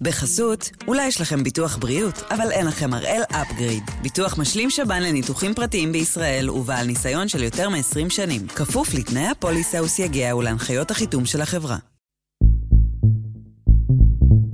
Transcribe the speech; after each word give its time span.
בחסות, 0.00 0.70
אולי 0.88 1.06
יש 1.06 1.20
לכם 1.20 1.42
ביטוח 1.42 1.76
בריאות, 1.76 2.22
אבל 2.30 2.50
אין 2.50 2.66
לכם 2.66 2.94
הראל 2.94 3.22
אפגריד. 3.30 3.82
ביטוח 4.02 4.38
משלים 4.38 4.70
שב"ן 4.70 5.02
לניתוחים 5.02 5.54
פרטיים 5.54 5.92
בישראל 5.92 6.50
ובעל 6.50 6.86
ניסיון 6.86 7.28
של 7.28 7.42
יותר 7.42 7.68
מ-20 7.68 8.10
שנים. 8.10 8.46
כפוף 8.48 8.94
לתנאי 8.94 9.26
הפוליסה 9.26 9.82
וסייגיה 9.82 10.36
ולהנחיות 10.36 10.90
החיתום 10.90 11.26
של 11.26 11.40
החברה. 11.40 11.76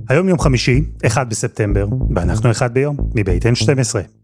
היום 0.09 0.29
יום 0.29 0.39
חמישי, 0.39 0.81
1 1.07 1.27
בספטמבר, 1.27 1.85
ואנחנו 2.15 2.51
אחד 2.51 2.73
ביום, 2.73 2.97
מבית 3.15 3.45
N12. 3.45 4.20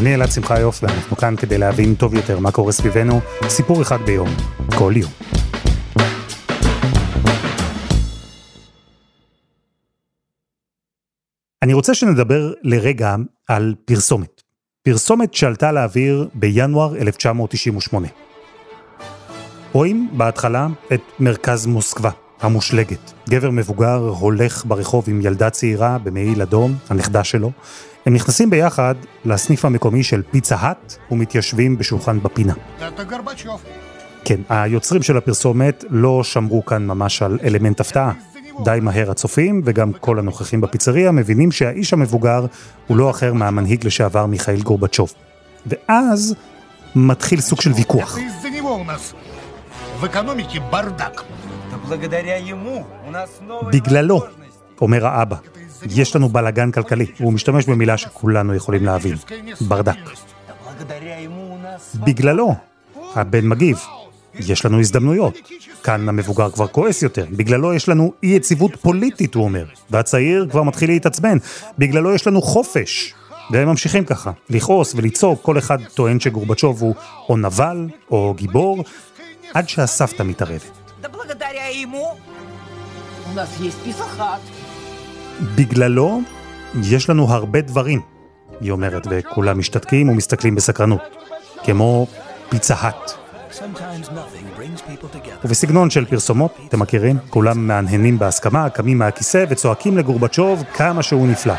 אני 0.00 0.14
אלעד 0.14 0.30
שמחיוף 0.30 0.82
ואנחנו 0.82 1.16
כאן 1.16 1.34
כדי 1.36 1.58
להבין 1.58 1.94
טוב 1.94 2.14
יותר 2.14 2.38
מה 2.38 2.52
קורה 2.52 2.72
סביבנו, 2.72 3.20
סיפור 3.48 3.82
אחד 3.82 3.98
ביום, 4.06 4.28
כל 4.78 4.92
יום. 4.96 5.10
אני 11.62 11.72
רוצה 11.72 11.94
שנדבר 11.94 12.52
לרגע 12.62 13.16
על 13.48 13.74
פרסומת. 13.84 14.42
פרסומת 14.82 15.34
שעלתה 15.34 15.72
לאוויר 15.72 16.28
בינואר 16.34 16.96
1998. 16.96 18.08
רואים 19.72 20.10
בהתחלה 20.12 20.66
את 20.94 21.00
מרכז 21.18 21.66
מוסקבה, 21.66 22.10
המושלגת. 22.40 23.12
גבר 23.28 23.50
מבוגר 23.50 23.96
הולך 23.96 24.64
ברחוב 24.66 25.04
עם 25.08 25.20
ילדה 25.20 25.50
צעירה 25.50 25.98
במעיל 25.98 26.42
אדום, 26.42 26.74
הנכדה 26.90 27.24
שלו, 27.24 27.50
הם 28.06 28.14
נכנסים 28.14 28.50
ביחד 28.50 28.94
לסניף 29.24 29.64
המקומי 29.64 30.02
של 30.02 30.22
פיצה 30.30 30.56
האט 30.56 30.96
ומתיישבים 31.10 31.78
בשולחן 31.78 32.20
בפינה. 32.20 32.54
כן, 34.24 34.40
היוצרים 34.48 35.02
של 35.02 35.16
הפרסומת 35.16 35.84
לא 35.90 36.24
שמרו 36.24 36.64
כאן 36.64 36.86
ממש 36.86 37.22
על 37.22 37.38
אלמנט 37.44 37.80
הפתעה. 37.80 38.12
די 38.64 38.78
מהר 38.82 39.10
הצופים 39.10 39.62
וגם 39.64 39.92
כל 39.92 40.18
הנוכחים 40.18 40.60
בפיצריה 40.60 41.12
מבינים 41.12 41.52
שהאיש 41.52 41.92
המבוגר 41.92 42.46
הוא 42.86 42.96
לא 42.96 43.10
אחר 43.10 43.32
מהמנהיג 43.32 43.86
לשעבר 43.86 44.26
מיכאל 44.26 44.60
גורבצ'וב. 44.60 45.12
ואז 45.66 46.34
מתחיל 46.96 47.40
סוג 47.40 47.60
של 47.60 47.72
ויכוח. 47.72 48.18
בגללו, 53.72 54.22
אומר 54.80 55.06
האבא. 55.06 55.36
יש 55.82 56.16
לנו 56.16 56.28
בלאגן 56.28 56.70
כלכלי, 56.70 57.06
הוא 57.18 57.32
משתמש 57.32 57.66
במילה 57.66 57.96
שכולנו 57.96 58.54
יכולים 58.54 58.84
להבין, 58.84 59.16
ברדק. 59.60 59.98
בגללו, 61.94 62.54
הבן 63.14 63.48
מגיב, 63.48 63.78
יש 64.34 64.64
לנו 64.64 64.80
הזדמנויות. 64.80 65.38
כאן 65.82 66.08
המבוגר 66.08 66.50
כבר 66.50 66.66
כועס 66.66 67.02
יותר, 67.02 67.26
בגללו 67.30 67.74
יש 67.74 67.88
לנו 67.88 68.12
אי 68.22 68.28
יציבות 68.28 68.76
פוליטית, 68.76 69.34
הוא 69.34 69.44
אומר, 69.44 69.64
והצעיר 69.90 70.46
כבר 70.50 70.62
מתחיל 70.62 70.90
להתעצבן, 70.90 71.38
בגללו 71.78 72.14
יש 72.14 72.26
לנו 72.26 72.42
חופש. 72.42 73.14
והם 73.50 73.68
ממשיכים 73.68 74.04
ככה, 74.04 74.30
לכעוס 74.50 74.94
ולצעוק, 74.96 75.42
כל 75.42 75.58
אחד 75.58 75.78
טוען 75.94 76.20
שגורבצ'וב 76.20 76.82
הוא 76.82 76.94
או 77.28 77.36
נבל 77.36 77.88
או 78.10 78.34
גיבור, 78.36 78.84
עד 79.54 79.68
שהסבתא 79.68 80.22
מתערבת. 80.22 80.89
בגללו 85.54 86.20
יש 86.82 87.10
לנו 87.10 87.28
הרבה 87.28 87.60
דברים, 87.60 88.00
היא 88.60 88.70
אומרת, 88.70 89.06
וכולם 89.10 89.58
משתתקים 89.58 90.08
ומסתכלים 90.08 90.54
בסקרנות, 90.54 91.00
כמו 91.64 92.06
פיצה 92.48 92.74
האט. 92.78 93.10
ובסגנון 95.44 95.90
של 95.90 96.04
פרסומות, 96.04 96.58
אתם 96.68 96.80
מכירים? 96.80 97.18
כולם 97.30 97.66
מהנהנים 97.66 98.18
בהסכמה, 98.18 98.70
קמים 98.70 98.98
מהכיסא 98.98 99.44
וצועקים 99.48 99.98
לגורבצ'וב 99.98 100.62
כמה 100.74 101.02
שהוא 101.02 101.28
נפלא. 101.28 101.54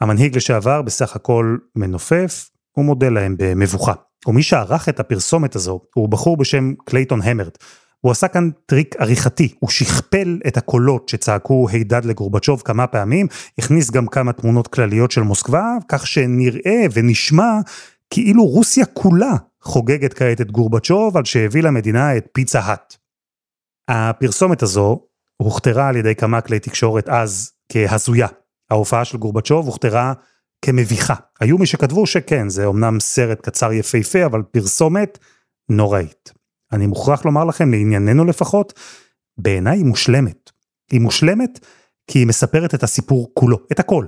המנהיג 0.00 0.36
לשעבר 0.36 0.82
בסך 0.82 1.16
הכל 1.16 1.56
מנופף 1.76 2.50
ומודה 2.76 3.08
להם 3.08 3.34
במבוכה. 3.38 3.92
ומי 4.26 4.42
שערך 4.42 4.88
את 4.88 5.00
הפרסומת 5.00 5.56
הזו 5.56 5.80
הוא 5.94 6.08
בחור 6.08 6.36
בשם 6.36 6.74
קלייטון 6.84 7.22
המרט. 7.22 7.58
הוא 8.00 8.12
עשה 8.12 8.28
כאן 8.28 8.50
טריק 8.66 8.96
עריכתי, 8.98 9.54
הוא 9.58 9.70
שכפל 9.70 10.38
את 10.46 10.56
הקולות 10.56 11.08
שצעקו 11.08 11.68
הידד 11.68 12.04
לגורבצ'וב 12.04 12.62
כמה 12.64 12.86
פעמים, 12.86 13.26
הכניס 13.58 13.90
גם 13.90 14.06
כמה 14.06 14.32
תמונות 14.32 14.68
כלליות 14.68 15.10
של 15.10 15.22
מוסקבה, 15.22 15.76
כך 15.88 16.06
שנראה 16.06 16.86
ונשמע 16.92 17.58
כאילו 18.10 18.44
רוסיה 18.44 18.86
כולה 18.86 19.32
חוגגת 19.62 20.14
כעת 20.14 20.40
את 20.40 20.50
גורבצ'וב 20.50 21.16
על 21.16 21.24
שהביא 21.24 21.62
למדינה 21.62 22.16
את 22.16 22.26
פיצה 22.32 22.60
האט. 22.60 22.96
הפרסומת 23.88 24.62
הזו 24.62 25.00
הוכתרה 25.36 25.88
על 25.88 25.96
ידי 25.96 26.14
כמה 26.14 26.40
כלי 26.40 26.60
תקשורת 26.60 27.08
אז 27.08 27.52
כהזויה. 27.72 28.28
ההופעה 28.70 29.04
של 29.04 29.18
גורבצ'וב 29.18 29.66
הוכתרה 29.66 30.12
כמביכה. 30.64 31.14
היו 31.40 31.58
מי 31.58 31.66
שכתבו 31.66 32.06
שכן, 32.06 32.48
זה 32.48 32.66
אמנם 32.66 33.00
סרט 33.00 33.40
קצר 33.40 33.72
יפהפה, 33.72 34.26
אבל 34.26 34.42
פרסומת 34.42 35.18
נוראית. 35.68 36.32
אני 36.72 36.86
מוכרח 36.86 37.24
לומר 37.24 37.44
לכם, 37.44 37.70
לענייננו 37.72 38.24
לפחות, 38.24 38.72
בעיניי 39.38 39.78
היא 39.78 39.84
מושלמת. 39.84 40.50
היא 40.90 41.00
מושלמת 41.00 41.58
כי 42.10 42.18
היא 42.18 42.26
מספרת 42.26 42.74
את 42.74 42.82
הסיפור 42.82 43.30
כולו, 43.34 43.58
את 43.72 43.80
הכל. 43.80 44.06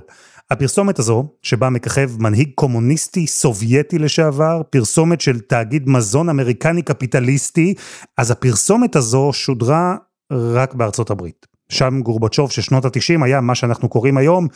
הפרסומת 0.51 0.99
הזו, 0.99 1.27
שבה 1.41 1.69
מככב 1.69 2.11
מנהיג 2.19 2.51
קומוניסטי 2.55 3.27
סובייטי 3.27 3.99
לשעבר, 3.99 4.61
פרסומת 4.69 5.21
של 5.21 5.39
תאגיד 5.39 5.89
מזון 5.89 6.29
אמריקני 6.29 6.81
קפיטליסטי, 6.81 7.73
אז 8.17 8.31
הפרסומת 8.31 8.95
הזו 8.95 9.29
שודרה 9.33 9.95
רק 10.31 10.73
בארצות 10.73 11.09
הברית. 11.09 11.45
שם 11.69 12.01
גורבצ'וב 12.01 12.51
של 12.51 12.61
שנות 12.61 12.85
התשעים 12.85 13.23
היה 13.23 13.41
מה 13.41 13.55
שאנחנו 13.55 13.89
קוראים 13.89 14.17
היום 14.17 14.47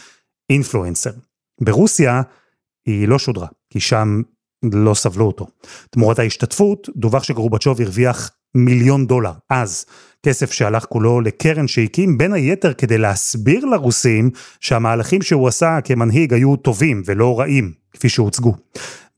אינפלואנסר. 0.49 1.11
ברוסיה 1.61 2.21
היא 2.85 3.07
לא 3.07 3.19
שודרה, 3.19 3.47
כי 3.69 3.79
שם 3.79 4.21
לא 4.73 4.93
סבלו 4.93 5.25
אותו. 5.25 5.47
תמורת 5.89 6.19
ההשתתפות, 6.19 6.89
דווח 6.95 7.23
שגרובצ'וב 7.23 7.81
הרוויח 7.81 8.31
מיליון 8.55 9.07
דולר, 9.07 9.31
אז, 9.49 9.85
כסף 10.23 10.51
שהלך 10.51 10.85
כולו 10.85 11.21
לקרן 11.21 11.67
שהקים 11.67 12.17
בין 12.17 12.33
היתר 12.33 12.73
כדי 12.73 12.97
להסביר 12.97 13.65
לרוסים 13.65 14.29
שהמהלכים 14.59 15.21
שהוא 15.21 15.47
עשה 15.47 15.79
כמנהיג 15.83 16.33
היו 16.33 16.55
טובים 16.55 17.01
ולא 17.05 17.39
רעים, 17.39 17.71
כפי 17.91 18.09
שהוצגו. 18.09 18.55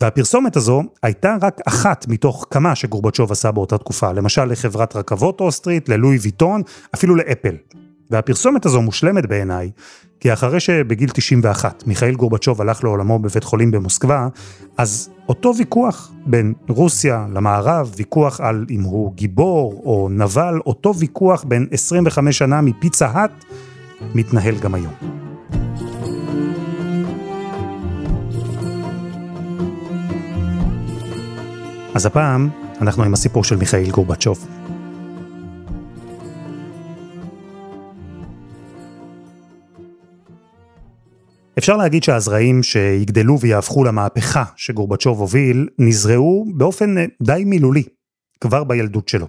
והפרסומת 0.01 0.55
הזו 0.55 0.83
הייתה 1.03 1.37
רק 1.41 1.59
אחת 1.67 2.05
מתוך 2.07 2.45
כמה 2.51 2.75
שגורבצ'וב 2.75 3.31
עשה 3.31 3.51
באותה 3.51 3.77
תקופה, 3.77 4.11
למשל 4.11 4.45
לחברת 4.45 4.95
רכבות 4.95 5.41
אוסטרית, 5.41 5.89
ללואי 5.89 6.17
ויטון, 6.17 6.61
אפילו 6.95 7.15
לאפל. 7.15 7.55
והפרסומת 8.11 8.65
הזו 8.65 8.81
מושלמת 8.81 9.25
בעיניי, 9.25 9.71
כי 10.19 10.33
אחרי 10.33 10.59
שבגיל 10.59 11.09
91 11.09 11.83
מיכאל 11.87 12.15
גורבצ'וב 12.15 12.61
הלך 12.61 12.83
לעולמו 12.83 13.19
בבית 13.19 13.43
חולים 13.43 13.71
במוסקבה, 13.71 14.27
אז 14.77 15.09
אותו 15.29 15.53
ויכוח 15.57 16.11
בין 16.25 16.53
רוסיה 16.69 17.25
למערב, 17.33 17.93
ויכוח 17.97 18.41
על 18.41 18.65
אם 18.69 18.81
הוא 18.81 19.13
גיבור 19.15 19.81
או 19.85 20.09
נבל, 20.11 20.59
אותו 20.65 20.95
ויכוח 20.95 21.43
בין 21.43 21.67
25 21.71 22.37
שנה 22.37 22.61
מפיצה 22.61 23.07
האט, 23.07 23.45
מתנהל 24.15 24.55
גם 24.55 24.75
היום. 24.75 24.93
אז 31.95 32.05
הפעם 32.05 32.49
אנחנו 32.81 33.03
עם 33.03 33.13
הסיפור 33.13 33.43
של 33.43 33.55
מיכאל 33.55 33.91
גורבצ'וב. 33.91 34.47
אפשר 41.57 41.77
להגיד 41.77 42.03
שהזרעים 42.03 42.63
שיגדלו 42.63 43.39
ויהפכו 43.39 43.83
למהפכה 43.83 44.43
שגורבצ'וב 44.55 45.19
הוביל, 45.19 45.67
נזרעו 45.77 46.45
באופן 46.55 46.97
אה, 46.97 47.05
די 47.23 47.43
מילולי, 47.45 47.83
כבר 48.41 48.63
בילדות 48.63 49.09
שלו. 49.09 49.27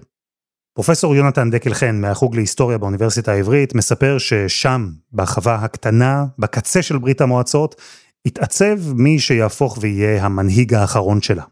פרופסור 0.73 1.15
יונתן 1.15 1.49
דקל 1.49 1.73
חן 1.73 2.01
מהחוג 2.01 2.35
להיסטוריה 2.35 2.77
באוניברסיטה 2.77 3.31
העברית 3.31 3.75
מספר 3.75 4.17
ששם, 4.17 4.89
בחווה 5.13 5.55
הקטנה, 5.55 6.25
בקצה 6.39 6.81
של 6.81 6.97
ברית 6.97 7.21
המועצות, 7.21 7.75
התעצב 8.25 8.93
מי 8.93 9.19
שיהפוך 9.19 9.77
ויהיה 9.81 10.25
המנהיג 10.25 10.73
האחרון 10.73 11.21
שלה. 11.21 11.43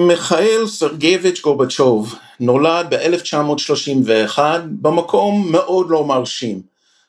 מיכאל 0.00 0.66
סרגייביץ' 0.66 1.40
גורבצ'וב 1.40 2.14
נולד 2.40 2.94
ב-1931 2.94 4.38
במקום 4.80 5.52
מאוד 5.52 5.90
לא 5.90 6.04
מרשים, 6.04 6.60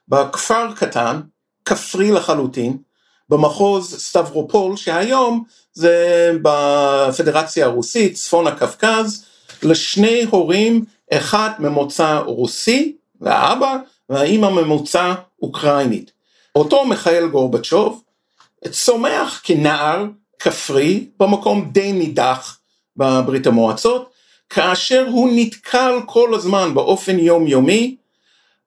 בכפר 0.07 0.73
קטן 0.75 1.19
כפרי 1.65 2.11
לחלוטין, 2.11 2.77
במחוז 3.29 3.95
סטברופול, 3.97 4.77
שהיום 4.77 5.43
זה 5.73 6.31
בפדרציה 6.41 7.65
הרוסית, 7.65 8.13
צפון 8.13 8.47
הקווקז, 8.47 9.25
לשני 9.63 10.25
הורים, 10.29 10.85
אחד 11.13 11.49
ממוצא 11.59 12.17
רוסי, 12.25 12.95
והאבא, 13.21 13.77
והאימא 14.09 14.49
ממוצא 14.49 15.13
אוקראינית. 15.41 16.11
אותו 16.55 16.85
מיכאל 16.85 17.27
גורבצ'וב 17.27 18.03
צומח 18.71 19.41
כנער 19.43 20.05
כפרי, 20.39 21.07
במקום 21.19 21.69
די 21.71 21.91
נידח 21.91 22.59
בברית 22.97 23.47
המועצות, 23.47 24.09
כאשר 24.49 25.07
הוא 25.11 25.29
נתקל 25.33 25.93
כל 26.05 26.35
הזמן 26.35 26.73
באופן 26.73 27.19
יומיומי 27.19 27.95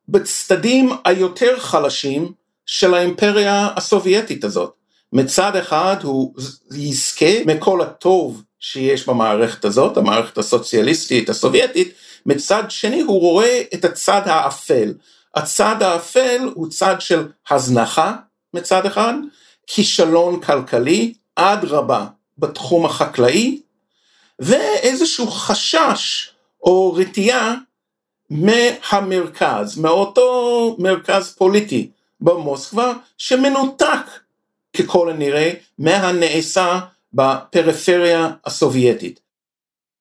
בצדדים 0.08 0.90
היותר 1.04 1.60
חלשים 1.60 2.32
של 2.66 2.94
האימפריה 2.94 3.68
הסובייטית 3.76 4.44
הזאת. 4.44 4.74
מצד 5.12 5.56
אחד 5.56 5.96
הוא 6.02 6.34
יזכה 6.74 7.44
מכל 7.46 7.80
הטוב 7.80 8.42
שיש 8.60 9.06
במערכת 9.06 9.64
הזאת, 9.64 9.96
המערכת 9.96 10.38
הסוציאליסטית 10.38 11.28
הסובייטית, 11.28 11.94
מצד 12.26 12.64
שני 12.68 13.00
הוא 13.00 13.20
רואה 13.20 13.62
את 13.74 13.84
הצד 13.84 14.22
האפל. 14.24 14.94
הצד 15.34 15.82
האפל 15.82 16.48
הוא 16.54 16.68
צד 16.70 16.96
של 16.98 17.28
הזנחה 17.50 18.14
מצד 18.54 18.86
אחד, 18.86 19.14
כישלון 19.66 20.40
כלכלי, 20.40 21.14
אדרבה 21.36 22.06
בתחום 22.38 22.84
החקלאי, 22.86 23.60
ואיזשהו 24.38 25.26
חשש 25.26 26.30
או 26.62 26.94
רתיעה 26.94 27.54
מהמרכז, 28.30 29.78
מאותו 29.78 30.76
מרכז 30.78 31.34
פוליטי 31.38 31.90
במוסקבה, 32.22 32.92
שמנותק 33.18 34.06
ככל 34.76 35.10
הנראה 35.10 35.52
מהנעשה 35.78 36.80
בפריפריה 37.12 38.30
הסובייטית. 38.44 39.20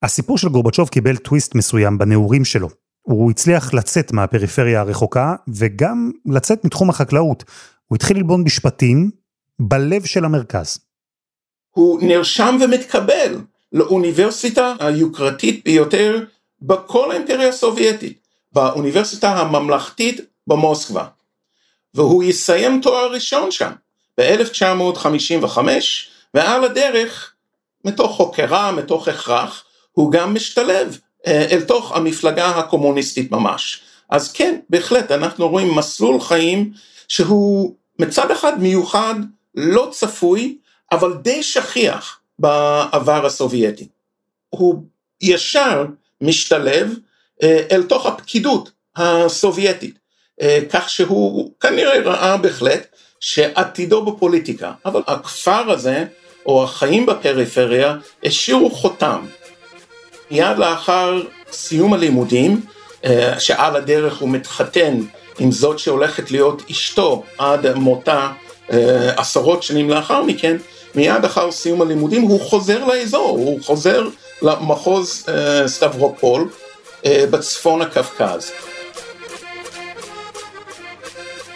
הסיפור 0.03 0.37
של 0.37 0.49
גורבצ'וב 0.49 0.89
קיבל 0.89 1.17
טוויסט 1.17 1.55
מסוים 1.55 1.97
בנעורים 1.97 2.45
שלו. 2.45 2.69
הוא 3.01 3.31
הצליח 3.31 3.73
לצאת 3.73 4.11
מהפריפריה 4.11 4.81
הרחוקה 4.81 5.35
וגם 5.47 6.11
לצאת 6.25 6.65
מתחום 6.65 6.89
החקלאות. 6.89 7.43
הוא 7.87 7.95
התחיל 7.95 8.17
ללבון 8.17 8.43
משפטים 8.43 9.11
בלב 9.59 10.05
של 10.05 10.25
המרכז. 10.25 10.77
הוא 11.71 11.99
נרשם 12.03 12.57
ומתקבל 12.61 13.37
לאוניברסיטה 13.71 14.75
היוקרתית 14.79 15.63
ביותר 15.65 16.23
בכל 16.61 17.11
האימפריה 17.11 17.49
הסובייטית, 17.49 18.19
באוניברסיטה 18.51 19.29
הממלכתית 19.29 20.21
במוסקבה. 20.47 21.05
והוא 21.93 22.23
יסיים 22.23 22.81
תואר 22.81 23.11
ראשון 23.11 23.51
שם 23.51 23.71
ב-1955, 24.19 25.57
ועל 26.33 26.63
הדרך, 26.63 27.33
מתוך 27.85 28.17
הוקרה, 28.17 28.71
מתוך 28.71 29.07
הכרח, 29.07 29.63
הוא 29.91 30.11
גם 30.11 30.33
משתלב 30.33 30.99
אה, 31.27 31.47
אל 31.51 31.61
תוך 31.61 31.91
המפלגה 31.91 32.49
הקומוניסטית 32.49 33.31
ממש. 33.31 33.81
אז 34.09 34.31
כן, 34.31 34.59
בהחלט, 34.69 35.11
אנחנו 35.11 35.49
רואים 35.49 35.75
מסלול 35.75 36.21
חיים 36.21 36.73
שהוא 37.07 37.75
מצד 37.99 38.31
אחד 38.31 38.61
מיוחד, 38.61 39.15
לא 39.55 39.87
צפוי, 39.91 40.57
אבל 40.91 41.13
די 41.13 41.43
שכיח 41.43 42.19
בעבר 42.39 43.25
הסובייטי. 43.25 43.87
הוא 44.49 44.83
ישר 45.21 45.85
משתלב 46.21 46.93
אה, 47.43 47.63
אל 47.71 47.83
תוך 47.83 48.05
הפקידות 48.05 48.71
הסובייטית, 48.95 49.99
כך 50.69 50.89
שהוא 50.89 51.51
כנראה 51.59 51.99
ראה 51.99 52.37
בהחלט 52.37 52.87
שעתידו 53.19 54.05
בפוליטיקה, 54.05 54.71
אבל 54.85 55.01
הכפר 55.07 55.71
הזה, 55.71 56.05
או 56.45 56.63
החיים 56.63 57.05
בפריפריה, 57.05 57.95
השאירו 58.23 58.69
חותם. 58.69 59.25
מיד 60.31 60.57
לאחר 60.57 61.21
סיום 61.51 61.93
הלימודים, 61.93 62.61
אה, 63.05 63.39
שעל 63.39 63.75
הדרך 63.75 64.17
הוא 64.17 64.29
מתחתן 64.29 64.97
עם 65.39 65.51
זאת 65.51 65.79
שהולכת 65.79 66.31
להיות 66.31 66.61
אשתו 66.71 67.23
עד 67.37 67.73
מותה 67.73 68.31
עשרות 69.17 69.63
שנים 69.63 69.89
לאחר 69.89 70.23
מכן, 70.23 70.57
מיד 70.95 71.25
אחר 71.25 71.51
סיום 71.51 71.81
הלימודים 71.81 72.21
הוא 72.21 72.41
חוזר 72.41 72.85
לאזור, 72.85 73.29
הוא 73.29 73.59
חוזר 73.63 74.07
למחוז 74.41 75.25
סטברופול 75.67 76.49
בצפון 77.05 77.81
הקווקז. 77.81 78.51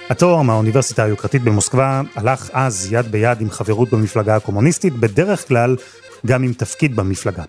התואר 0.10 0.42
מהאוניברסיטה 0.42 1.04
היוקרתית 1.04 1.44
במוסקבה 1.44 2.02
הלך 2.16 2.50
אז 2.54 2.88
יד 2.92 3.12
ביד 3.12 3.42
עם 3.42 3.50
חברות 3.50 3.90
במפלגה 3.90 4.36
הקומוניסטית, 4.36 4.94
בדרך 4.94 5.48
כלל 5.48 5.76
גם 6.26 6.44
עם 6.44 6.54
תפקיד 6.54 6.96
במפלגה. 6.96 7.44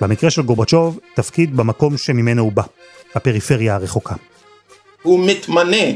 במקרה 0.00 0.30
של 0.30 0.42
גורבצ'וב, 0.42 0.98
תפקיד 1.14 1.56
במקום 1.56 1.96
שממנו 1.96 2.42
הוא 2.42 2.52
בא, 2.52 2.62
הפריפריה 3.14 3.74
הרחוקה. 3.74 4.14
הוא 5.02 5.26
מתמנה 5.26 5.86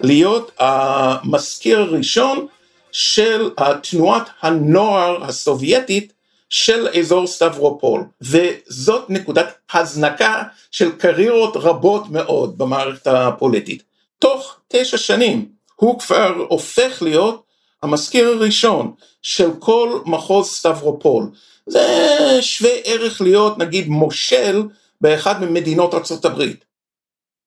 להיות 0.00 0.50
המזכיר 0.58 1.80
הראשון 1.80 2.46
של 2.92 3.50
תנועת 3.90 4.28
הנוער 4.42 5.24
הסובייטית 5.24 6.12
של 6.50 6.88
אזור 6.98 7.26
סטברופול, 7.26 8.04
וזאת 8.20 9.10
נקודת 9.10 9.54
הזנקה 9.72 10.42
של 10.70 10.92
קריירות 10.92 11.56
רבות 11.56 12.10
מאוד 12.10 12.58
במערכת 12.58 13.06
הפוליטית. 13.06 13.82
תוך 14.18 14.56
תשע 14.68 14.98
שנים 14.98 15.53
הוא 15.76 15.98
כבר 16.00 16.34
הופך 16.48 17.02
להיות 17.02 17.44
המזכיר 17.82 18.28
הראשון 18.28 18.92
של 19.22 19.50
כל 19.58 20.00
מחוז 20.06 20.48
סטברופול. 20.48 21.30
זה 21.66 22.38
שווה 22.40 22.70
ערך 22.84 23.20
להיות 23.20 23.58
נגיד 23.58 23.88
מושל 23.88 24.62
באחד 25.00 25.44
ממדינות 25.44 25.94
הברית. 26.24 26.64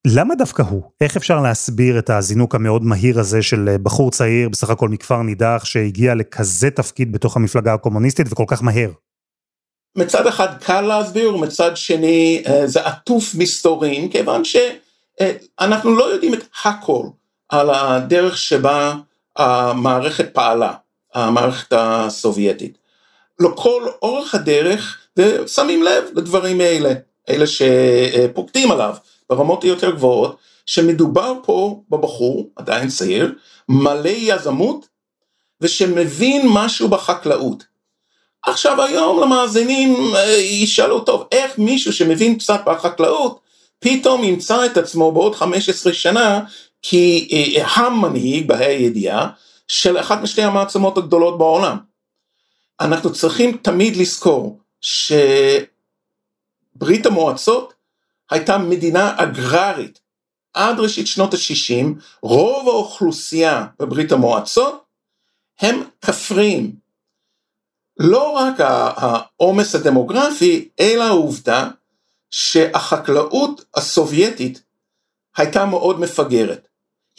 למה 0.07 0.35
דווקא 0.35 0.61
הוא? 0.61 0.81
איך 1.01 1.17
אפשר 1.17 1.41
להסביר 1.41 1.99
את 1.99 2.09
הזינוק 2.09 2.55
המאוד 2.55 2.83
מהיר 2.83 3.19
הזה 3.19 3.41
של 3.41 3.69
אה, 3.69 3.77
בחור 3.77 4.11
צעיר, 4.11 4.49
בסך 4.49 4.69
הכל 4.69 4.89
מכפר 4.89 5.21
נידח, 5.21 5.61
שהגיע 5.65 6.15
לכזה 6.15 6.69
תפקיד 6.69 7.11
בתוך 7.11 7.35
המפלגה 7.35 7.73
הקומוניסטית 7.73 8.27
וכל 8.29 8.43
כך 8.47 8.63
מהר? 8.63 8.91
מצד 9.97 10.27
אחד 10.27 10.47
קל 10.63 10.81
להסביר, 10.81 11.35
ומצד 11.35 11.77
שני 11.77 12.43
אה, 12.47 12.67
זה 12.67 12.85
עטוף 12.85 13.35
מסתורים, 13.35 14.09
כיוון 14.09 14.41
שאנחנו 14.43 15.91
אה, 15.91 15.97
לא 15.97 16.13
יודעים 16.13 16.33
את 16.33 16.43
הכל 16.65 17.03
על 17.49 17.69
הדרך 17.69 18.37
שבה 18.37 18.93
המערכת 19.35 20.33
פעלה, 20.33 20.73
המערכת 21.13 21.73
הסובייטית. 21.77 22.77
לכל 23.39 23.83
אורך 24.01 24.35
הדרך, 24.35 24.97
ושמים 25.17 25.83
לב 25.83 26.03
לדברים 26.15 26.61
האלה, 26.61 26.93
אלה 27.29 27.45
שפוקדים 27.47 28.71
עליו. 28.71 28.95
ברמות 29.29 29.63
היותר 29.63 29.91
גבוהות, 29.91 30.37
שמדובר 30.65 31.33
פה 31.43 31.81
בבחור, 31.89 32.49
עדיין 32.55 32.89
צעיר, 32.89 33.33
מלא 33.69 34.09
יזמות, 34.09 34.87
ושמבין 35.61 36.47
משהו 36.49 36.87
בחקלאות. 36.87 37.63
עכשיו 38.43 38.81
היום 38.81 39.21
למאזינים 39.21 40.15
אה, 40.15 40.37
ישאלו, 40.37 40.99
טוב, 40.99 41.27
איך 41.31 41.57
מישהו 41.57 41.93
שמבין 41.93 42.37
קצת 42.37 42.61
בחקלאות, 42.65 43.39
פתאום 43.79 44.23
ימצא 44.23 44.65
את 44.65 44.77
עצמו 44.77 45.11
בעוד 45.11 45.35
15 45.35 45.93
שנה 45.93 46.39
כי 46.81 47.27
אה, 47.31 47.67
המנהיג, 47.67 48.47
בה"א 48.47 48.63
הידיעה, 48.63 49.29
של 49.67 49.99
אחת 49.99 50.21
משתי 50.21 50.43
המעצמות 50.43 50.97
הגדולות 50.97 51.37
בעולם. 51.37 51.77
אנחנו 52.79 53.13
צריכים 53.13 53.57
תמיד 53.57 53.97
לזכור 53.97 54.59
שברית 54.81 55.65
המועצות 57.05 57.73
הייתה 58.29 58.57
מדינה 58.57 59.15
אגררית. 59.17 59.99
עד 60.53 60.79
ראשית 60.79 61.07
שנות 61.07 61.33
ה-60, 61.33 61.85
רוב 62.21 62.67
האוכלוסייה 62.69 63.65
בברית 63.79 64.11
המועצות 64.11 64.83
הם 65.59 65.83
כפריים. 66.01 66.75
לא 67.99 68.31
רק 68.31 68.55
העומס 68.59 69.75
הדמוגרפי, 69.75 70.69
אלא 70.79 71.03
העובדה 71.03 71.69
שהחקלאות 72.29 73.65
הסובייטית 73.75 74.61
הייתה 75.37 75.65
מאוד 75.65 75.99
מפגרת. 75.99 76.67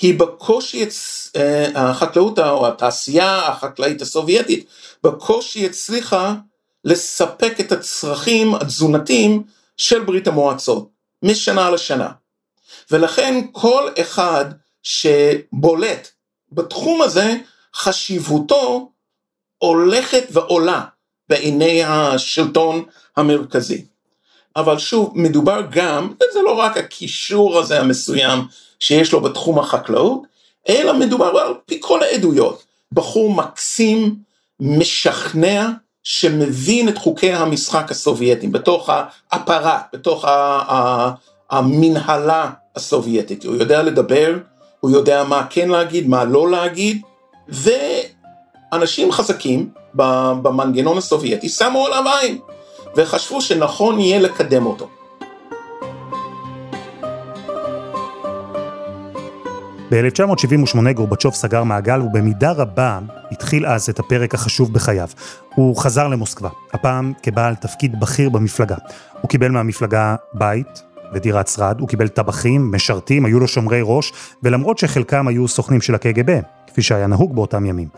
היא 0.01 0.19
בקושי, 0.19 0.87
אה, 1.37 1.91
החקלאות 1.91 2.39
או 2.39 2.67
התעשייה 2.69 3.49
החקלאית 3.49 4.03
הסובייטית 4.03 4.69
בקושי 5.03 5.67
הצליחה 5.67 6.35
לספק 6.85 7.61
את 7.61 7.73
הצרכים 7.73 8.55
התזונתיים 8.55 9.43
של 9.77 10.05
ברית 10.05 10.29
המועצות. 10.29 10.89
משנה 11.23 11.71
לשנה. 11.71 12.11
ולכן 12.91 13.45
כל 13.53 13.89
אחד 14.01 14.45
שבולט 14.83 16.09
בתחום 16.53 17.03
הזה, 17.03 17.37
חשיבותו 17.75 18.93
הולכת 19.59 20.25
ועולה 20.31 20.85
בעיני 21.29 21.85
השלטון 21.85 22.85
המרכזי. 23.17 23.87
אבל 24.59 24.79
שוב, 24.79 25.13
מדובר 25.15 25.63
גם, 25.71 26.13
זה 26.33 26.43
לא 26.43 26.53
רק 26.53 26.77
הקישור 26.77 27.59
הזה 27.59 27.81
המסוים 27.81 28.41
שיש 28.81 29.13
לו 29.13 29.21
בתחום 29.21 29.59
החקלאות, 29.59 30.23
אלא 30.69 30.93
מדובר 30.93 31.39
על 31.39 31.55
פי 31.67 31.79
כל 31.81 32.03
העדויות. 32.03 32.65
בחור 32.93 33.35
מקסים, 33.35 34.15
משכנע, 34.61 35.69
שמבין 36.03 36.89
את 36.89 36.99
חוקי 36.99 37.33
המשחק 37.33 37.91
הסובייטיים, 37.91 38.53
בתוך 38.53 38.91
האפרט, 39.31 39.83
בתוך 39.93 40.25
המנהלה 41.51 42.51
הסובייטית, 42.77 43.45
הוא 43.45 43.57
יודע 43.57 43.83
לדבר, 43.83 44.37
הוא 44.81 44.91
יודע 44.91 45.25
מה 45.25 45.47
כן 45.51 45.69
להגיד, 45.69 46.09
מה 46.09 46.25
לא 46.25 46.51
להגיד, 46.51 47.03
ואנשים 47.49 49.13
חזקים 49.13 49.71
במנגנון 49.95 50.99
הסובייטי, 50.99 51.49
שמו 51.49 51.87
עליו 51.87 52.05
עין, 52.21 52.39
וחשבו 52.99 53.41
שנכון 53.41 54.01
יהיה 54.01 54.19
לקדם 54.19 54.67
אותו. 54.67 54.89
ב-1978 59.91 60.93
גורבצ'וב 60.93 61.35
סגר 61.35 61.65
מעגל 61.65 62.01
ובמידה 62.01 62.53
רבה 62.53 62.99
התחיל 63.33 63.67
אז 63.67 63.89
את 63.89 63.99
הפרק 63.99 64.35
החשוב 64.35 64.73
בחייו. 64.73 65.09
הוא 65.55 65.77
חזר 65.77 66.09
למוסקבה, 66.09 66.49
הפעם 66.73 67.13
כבעל 67.23 67.55
תפקיד 67.55 68.01
בכיר 68.01 68.29
במפלגה. 68.29 68.77
הוא 69.21 69.29
קיבל 69.29 69.51
מהמפלגה 69.51 70.17
בית 70.35 70.83
ודירת 71.15 71.49
שרד, 71.49 71.81
הוא 71.81 71.89
קיבל 71.89 72.09
טבחים, 72.09 72.73
משרתים, 72.73 73.25
היו 73.25 73.41
לו 73.41 73.49
שומרי 73.49 73.81
ראש, 73.83 74.13
ולמרות 74.43 74.79
שחלקם 74.79 75.29
היו 75.29 75.49
סוכנים 75.49 75.81
של 75.81 75.95
הקג"ב, 75.95 76.41
כפי 76.67 76.83
שהיה 76.83 77.07
נהוג 77.07 77.35
באותם 77.35 77.67
ימים. 77.67 77.89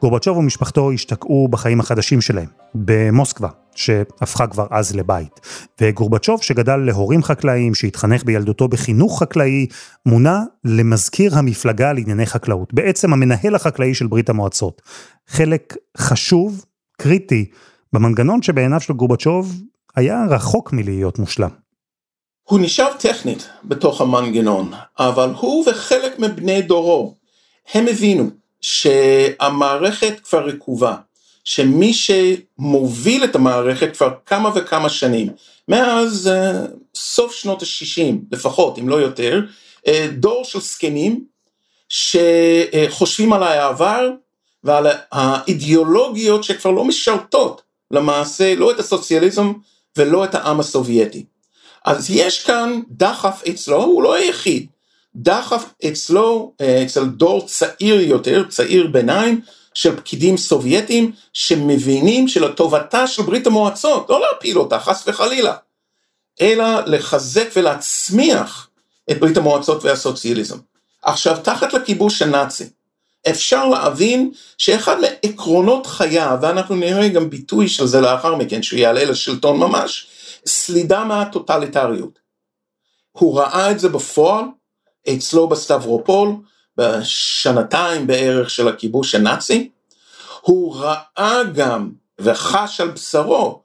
גורבצ'וב 0.00 0.36
ומשפחתו 0.36 0.92
השתקעו 0.92 1.48
בחיים 1.48 1.80
החדשים 1.80 2.20
שלהם, 2.20 2.48
במוסקבה, 2.74 3.48
שהפכה 3.74 4.46
כבר 4.46 4.66
אז 4.70 4.96
לבית. 4.96 5.40
וגורבצ'וב, 5.80 6.42
שגדל 6.42 6.76
להורים 6.76 7.22
חקלאיים, 7.22 7.74
שהתחנך 7.74 8.24
בילדותו 8.24 8.68
בחינוך 8.68 9.22
חקלאי, 9.22 9.66
מונה 10.06 10.42
למזכיר 10.64 11.38
המפלגה 11.38 11.92
לענייני 11.92 12.26
חקלאות, 12.26 12.74
בעצם 12.74 13.12
המנהל 13.12 13.54
החקלאי 13.54 13.94
של 13.94 14.06
ברית 14.06 14.30
המועצות. 14.30 14.82
חלק 15.28 15.76
חשוב, 15.98 16.64
קריטי, 17.00 17.50
במנגנון 17.92 18.42
שבעיניו 18.42 18.80
של 18.80 18.92
גורבצ'וב 18.92 19.62
היה 19.96 20.24
רחוק 20.30 20.72
מלהיות 20.72 21.18
מושלם. 21.18 21.50
הוא 22.42 22.60
נשאר 22.60 22.92
טכנית 22.98 23.48
בתוך 23.64 24.00
המנגנון, 24.00 24.72
אבל 24.98 25.34
הוא 25.40 25.64
וחלק 25.68 26.18
מבני 26.18 26.62
דורו, 26.62 27.16
הם 27.74 27.86
הבינו 27.88 28.30
שהמערכת 28.60 30.20
כבר 30.24 30.46
רקובה, 30.46 30.96
שמי 31.44 31.92
שמוביל 31.94 33.24
את 33.24 33.34
המערכת 33.34 33.96
כבר 33.96 34.10
כמה 34.26 34.50
וכמה 34.54 34.88
שנים, 34.88 35.28
מאז 35.68 36.30
uh, 36.32 36.70
סוף 36.94 37.34
שנות 37.34 37.62
ה-60 37.62 38.14
לפחות, 38.32 38.78
אם 38.78 38.88
לא 38.88 38.96
יותר, 38.96 39.42
uh, 39.78 39.90
דור 40.12 40.44
של 40.44 40.60
זקנים 40.60 41.24
שחושבים 41.88 43.32
על 43.32 43.42
העבר 43.42 44.10
ועל 44.64 44.86
האידיאולוגיות 45.12 46.44
שכבר 46.44 46.70
לא 46.70 46.84
משרתות 46.84 47.62
למעשה 47.90 48.54
לא 48.54 48.70
את 48.70 48.78
הסוציאליזם 48.78 49.52
ולא 49.96 50.24
את 50.24 50.34
העם 50.34 50.60
הסובייטי. 50.60 51.24
אז 51.84 52.10
יש 52.10 52.44
כאן 52.44 52.80
דחף 52.90 53.42
אצלו, 53.48 53.82
הוא 53.82 54.02
לא 54.02 54.14
היחיד, 54.14 54.66
דחף 55.14 55.64
אצלו, 55.88 56.52
אה, 56.60 56.82
אצל 56.82 57.04
דור 57.04 57.46
צעיר 57.46 58.00
יותר, 58.00 58.44
צעיר 58.48 58.86
ביניים, 58.86 59.40
של 59.74 59.96
פקידים 59.96 60.36
סובייטים 60.36 61.12
שמבינים 61.32 62.28
שלטובתה 62.28 63.06
של 63.06 63.22
ברית 63.22 63.46
המועצות, 63.46 64.10
לא 64.10 64.20
להפיל 64.20 64.58
אותה 64.58 64.78
חס 64.78 65.04
וחלילה, 65.06 65.56
אלא 66.40 66.80
לחזק 66.86 67.48
ולהצמיח 67.56 68.68
את 69.10 69.20
ברית 69.20 69.36
המועצות 69.36 69.84
והסוציאליזם. 69.84 70.58
עכשיו, 71.02 71.36
תחת 71.42 71.72
לכיבוש 71.72 72.22
הנאצי, 72.22 72.64
אפשר 73.30 73.68
להבין 73.68 74.32
שאחד 74.58 74.96
מעקרונות 75.00 75.86
חייו, 75.86 76.38
ואנחנו 76.42 76.76
נראה 76.76 77.08
גם 77.08 77.30
ביטוי 77.30 77.68
של 77.68 77.86
זה 77.86 78.00
לאחר 78.00 78.34
מכן, 78.34 78.62
שהוא 78.62 78.78
יעלה 78.78 79.04
לשלטון 79.04 79.58
ממש, 79.58 80.06
סלידה 80.46 81.04
מהטוטליטריות. 81.04 82.18
הוא 83.12 83.38
ראה 83.40 83.70
את 83.70 83.80
זה 83.80 83.88
בפועל, 83.88 84.44
אצלו 85.08 85.48
בסטברופול, 85.48 86.28
בשנתיים 86.76 88.06
בערך 88.06 88.50
של 88.50 88.68
הכיבוש 88.68 89.14
הנאצי, 89.14 89.70
הוא 90.40 90.76
ראה 90.76 91.42
גם 91.54 91.90
וחש 92.20 92.80
על 92.80 92.90
בשרו 92.90 93.62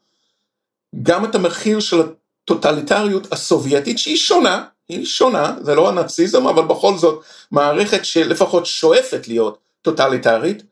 גם 1.04 1.25
את 1.25 1.36
המחיר 1.36 1.80
של 1.80 2.01
הטוטליטריות 2.01 3.34
הסובייטית 3.34 4.00
שהיא 4.00 4.18
שונה, 4.18 4.65
היא 4.89 5.06
שונה, 5.06 5.56
זה 5.62 5.75
לא 5.75 5.89
הנאציזם, 5.89 6.48
אבל 6.48 6.63
בכל 6.63 6.98
זאת 6.98 7.24
מערכת 7.51 8.06
שלפחות 8.06 8.65
שואפת 8.65 9.27
להיות 9.27 9.58
טוטליטרית, 9.82 10.63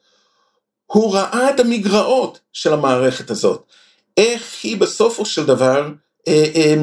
הוא 0.85 1.15
ראה 1.15 1.49
את 1.49 1.59
המגרעות 1.59 2.39
של 2.53 2.73
המערכת 2.73 3.29
הזאת, 3.29 3.63
איך 4.17 4.57
היא 4.63 4.77
בסופו 4.77 5.25
של 5.25 5.45
דבר 5.45 5.89
אה, 6.27 6.45
אה, 6.55 6.75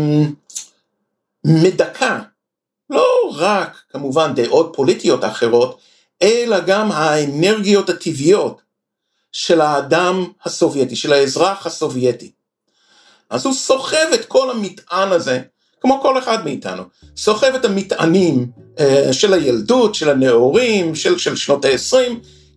מדכא 1.45 2.19
לא 2.91 3.31
רק 3.37 3.77
כמובן 3.93 4.33
דעות 4.35 4.73
פוליטיות 4.77 5.25
אחרות, 5.25 5.79
אלא 6.23 6.61
גם 6.61 6.93
האנרגיות 6.93 7.91
הטבעיות 7.91 8.61
של 9.33 9.61
האדם 9.61 10.25
הסובייטי, 10.45 10.97
של 10.97 11.13
האזרח 11.13 11.67
הסובייטי. 11.67 12.31
אז 13.31 13.47
הוא 13.47 13.55
סוחב 13.55 14.07
את 14.15 14.25
כל 14.25 14.51
המטען 14.51 15.13
הזה, 15.13 15.41
כמו 15.81 16.01
כל 16.03 16.19
אחד 16.19 16.45
מאיתנו, 16.45 16.83
סוחב 17.17 17.55
את 17.55 17.65
המטענים 17.65 18.47
אה, 18.81 19.13
של 19.13 19.33
הילדות, 19.33 19.95
של 19.95 20.11
הנאורים, 20.11 20.95
של, 20.95 21.19
של 21.19 21.37
שנות 21.37 21.65
ה-20, 21.65 21.97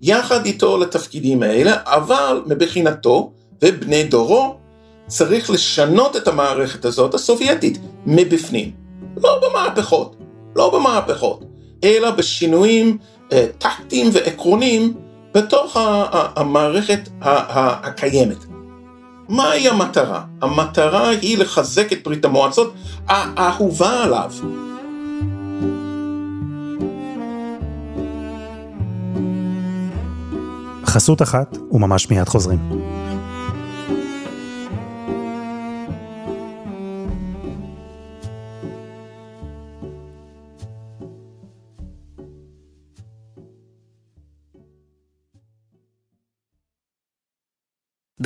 יחד 0.02 0.46
איתו 0.46 0.78
לתפקידים 0.78 1.44
האלה, 1.44 1.78
אבל 1.86 2.42
מבחינתו 2.46 3.32
ובני 3.62 4.04
דורו, 4.04 4.56
צריך 5.08 5.50
לשנות 5.50 6.16
את 6.16 6.28
המערכת 6.28 6.86
הזאת 6.86 7.14
הסובייטית 7.14 7.78
מבפנים, 8.06 8.72
לא 9.18 9.42
במהפכות, 9.42 10.16
לא 10.56 10.80
במהפכות, 10.80 11.44
אלא 11.84 12.12
בשינויים 12.12 12.98
אה, 13.32 13.46
טקטיים 13.58 14.10
ועקרוניים 14.14 14.94
בתוך 15.34 15.78
המערכת 16.36 17.10
הקיימת. 17.22 18.46
מהי 19.30 19.70
המטרה? 19.70 20.24
המטרה 20.42 21.10
היא 21.10 21.38
לחזק 21.38 21.94
את 21.94 22.04
ברית 22.04 22.26
המועצות 22.26 22.74
האהובה 23.08 24.04
עליו. 24.04 24.32
חסות 30.86 31.22
אחת 31.22 31.58
וממש 31.72 32.10
מיד 32.10 32.30
חוזרים. 32.30 32.60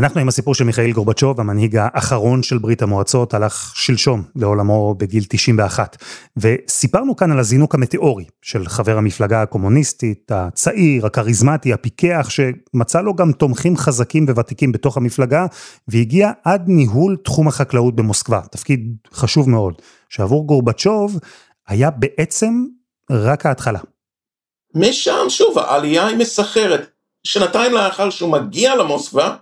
אנחנו 0.00 0.20
עם 0.20 0.28
הסיפור 0.28 0.54
של 0.54 0.64
מיכאל 0.64 0.92
גורבצ'וב, 0.92 1.40
המנהיג 1.40 1.76
האחרון 1.76 2.42
של 2.42 2.58
ברית 2.58 2.82
המועצות, 2.82 3.34
הלך 3.34 3.72
שלשום 3.74 4.22
לעולמו 4.36 4.94
בגיל 4.94 5.24
91. 5.28 5.96
וסיפרנו 6.36 7.16
כאן 7.16 7.32
על 7.32 7.38
הזינוק 7.38 7.74
המטאורי 7.74 8.24
של 8.42 8.68
חבר 8.68 8.96
המפלגה 8.98 9.42
הקומוניסטית, 9.42 10.32
הצעיר, 10.32 11.06
הכריזמטי, 11.06 11.72
הפיקח, 11.72 12.28
שמצא 12.30 13.00
לו 13.00 13.14
גם 13.14 13.32
תומכים 13.32 13.76
חזקים 13.76 14.26
וותיקים 14.28 14.72
בתוך 14.72 14.96
המפלגה, 14.96 15.46
והגיע 15.88 16.30
עד 16.44 16.64
ניהול 16.66 17.16
תחום 17.24 17.48
החקלאות 17.48 17.96
במוסקבה, 17.96 18.40
תפקיד 18.50 18.96
חשוב 19.12 19.50
מאוד, 19.50 19.74
שעבור 20.08 20.46
גורבצ'וב 20.46 21.18
היה 21.68 21.90
בעצם 21.90 22.64
רק 23.10 23.46
ההתחלה. 23.46 23.80
משם 24.74 25.26
שוב 25.28 25.58
העלייה 25.58 26.06
היא 26.06 26.16
מסחרת. 26.16 26.90
שנתיים 27.24 27.72
לאחר 27.72 28.10
שהוא 28.10 28.32
מגיע 28.32 28.76
למוסקבה, 28.76 29.36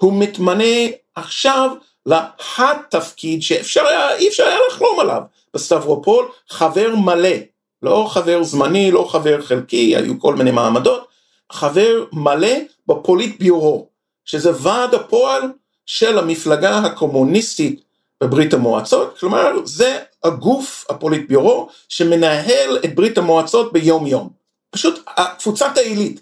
הוא 0.00 0.12
מתמנה 0.12 0.86
עכשיו 1.14 1.70
לתפקיד 2.06 3.42
שאפשר 3.42 3.86
היה, 3.86 4.28
אפשר 4.28 4.44
היה 4.44 4.58
לחלום 4.68 5.00
עליו. 5.00 5.22
בסטברופול, 5.54 6.28
חבר 6.48 6.96
מלא, 6.96 7.36
לא 7.82 8.06
חבר 8.10 8.42
זמני, 8.42 8.90
לא 8.90 9.08
חבר 9.10 9.42
חלקי, 9.42 9.96
היו 9.96 10.20
כל 10.20 10.34
מיני 10.34 10.50
מעמדות, 10.50 11.08
חבר 11.52 12.04
מלא 12.12 12.56
בפוליט 12.86 13.40
ביורו, 13.40 13.88
שזה 14.24 14.50
ועד 14.62 14.94
הפועל 14.94 15.42
של 15.86 16.18
המפלגה 16.18 16.78
הקומוניסטית 16.78 17.82
בברית 18.22 18.54
המועצות, 18.54 19.18
כלומר 19.18 19.52
זה 19.64 19.98
הגוף 20.24 20.86
הפוליט 20.88 21.28
ביורו 21.28 21.68
שמנהל 21.88 22.78
את 22.84 22.94
ברית 22.94 23.18
המועצות 23.18 23.72
ביום 23.72 24.06
יום, 24.06 24.28
פשוט 24.70 25.04
קבוצת 25.38 25.76
העילית 25.76 26.20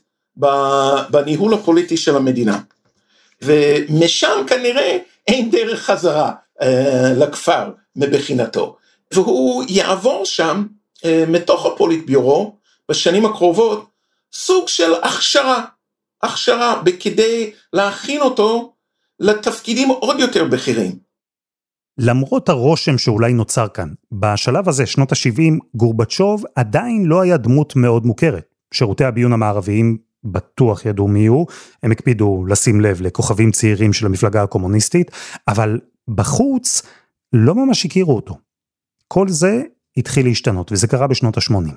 בניהול 1.10 1.54
הפוליטי 1.54 1.96
של 1.96 2.16
המדינה. 2.16 2.58
ומשם 3.42 4.44
כנראה 4.46 4.98
אין 5.26 5.50
דרך 5.50 5.82
חזרה 5.82 6.32
אה, 6.62 7.12
לכפר 7.16 7.70
מבחינתו. 7.96 8.76
והוא 9.14 9.64
יעבור 9.68 10.24
שם, 10.24 10.66
אה, 11.04 11.24
מתוך 11.28 11.66
הפוליט 11.66 12.06
ביורו, 12.06 12.56
בשנים 12.90 13.26
הקרובות, 13.26 13.86
סוג 14.32 14.68
של 14.68 14.94
הכשרה. 15.02 15.64
הכשרה 16.22 16.82
כדי 17.00 17.50
להכין 17.72 18.20
אותו 18.20 18.72
לתפקידים 19.20 19.88
עוד 19.88 20.20
יותר 20.20 20.44
בכירים. 20.44 20.98
למרות 21.98 22.48
הרושם 22.48 22.98
שאולי 22.98 23.32
נוצר 23.32 23.68
כאן, 23.68 23.88
בשלב 24.12 24.68
הזה, 24.68 24.86
שנות 24.86 25.12
ה-70, 25.12 25.58
גורבצ'וב 25.74 26.44
עדיין 26.54 27.04
לא 27.06 27.20
היה 27.20 27.36
דמות 27.36 27.76
מאוד 27.76 28.06
מוכרת. 28.06 28.54
שירותי 28.74 29.04
הביון 29.04 29.32
המערביים 29.32 29.98
בטוח 30.32 30.86
ידעו 30.86 31.08
מי 31.08 31.26
הוא, 31.26 31.46
הם 31.82 31.92
הקפידו 31.92 32.44
לשים 32.48 32.80
לב 32.80 33.00
לכוכבים 33.00 33.52
צעירים 33.52 33.92
של 33.92 34.06
המפלגה 34.06 34.42
הקומוניסטית, 34.42 35.10
אבל 35.48 35.80
בחוץ 36.08 36.82
לא 37.32 37.54
ממש 37.54 37.84
הכירו 37.84 38.16
אותו. 38.16 38.38
כל 39.08 39.28
זה 39.28 39.62
התחיל 39.96 40.26
להשתנות, 40.26 40.72
וזה 40.72 40.86
קרה 40.86 41.06
בשנות 41.06 41.36
ה-80. 41.36 41.72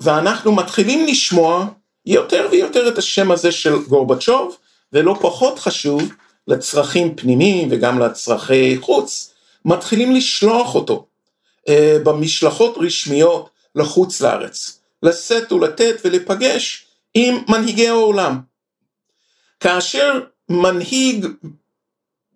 ואנחנו 0.00 0.54
מתחילים 0.54 1.06
לשמוע 1.06 1.66
יותר 2.06 2.48
ויותר 2.50 2.88
את 2.88 2.98
השם 2.98 3.30
הזה 3.30 3.52
של 3.52 3.78
גורבצ'וב, 3.88 4.56
ולא 4.92 5.18
פחות 5.20 5.58
חשוב, 5.58 6.02
לצרכים 6.48 7.16
פנימיים 7.16 7.68
וגם 7.70 7.98
לצרכי 7.98 8.78
חוץ, 8.80 9.34
מתחילים 9.64 10.12
לשלוח 10.12 10.74
אותו 10.74 11.06
אה, 11.68 11.96
במשלחות 12.04 12.74
רשמיות 12.78 13.50
לחוץ 13.74 14.20
לארץ, 14.20 14.80
לשאת 15.02 15.52
ולתת 15.52 15.96
ולפגש 16.04 16.85
עם 17.18 17.42
מנהיגי 17.48 17.88
העולם. 17.88 18.38
כאשר 19.60 20.20
מנהיג 20.48 21.26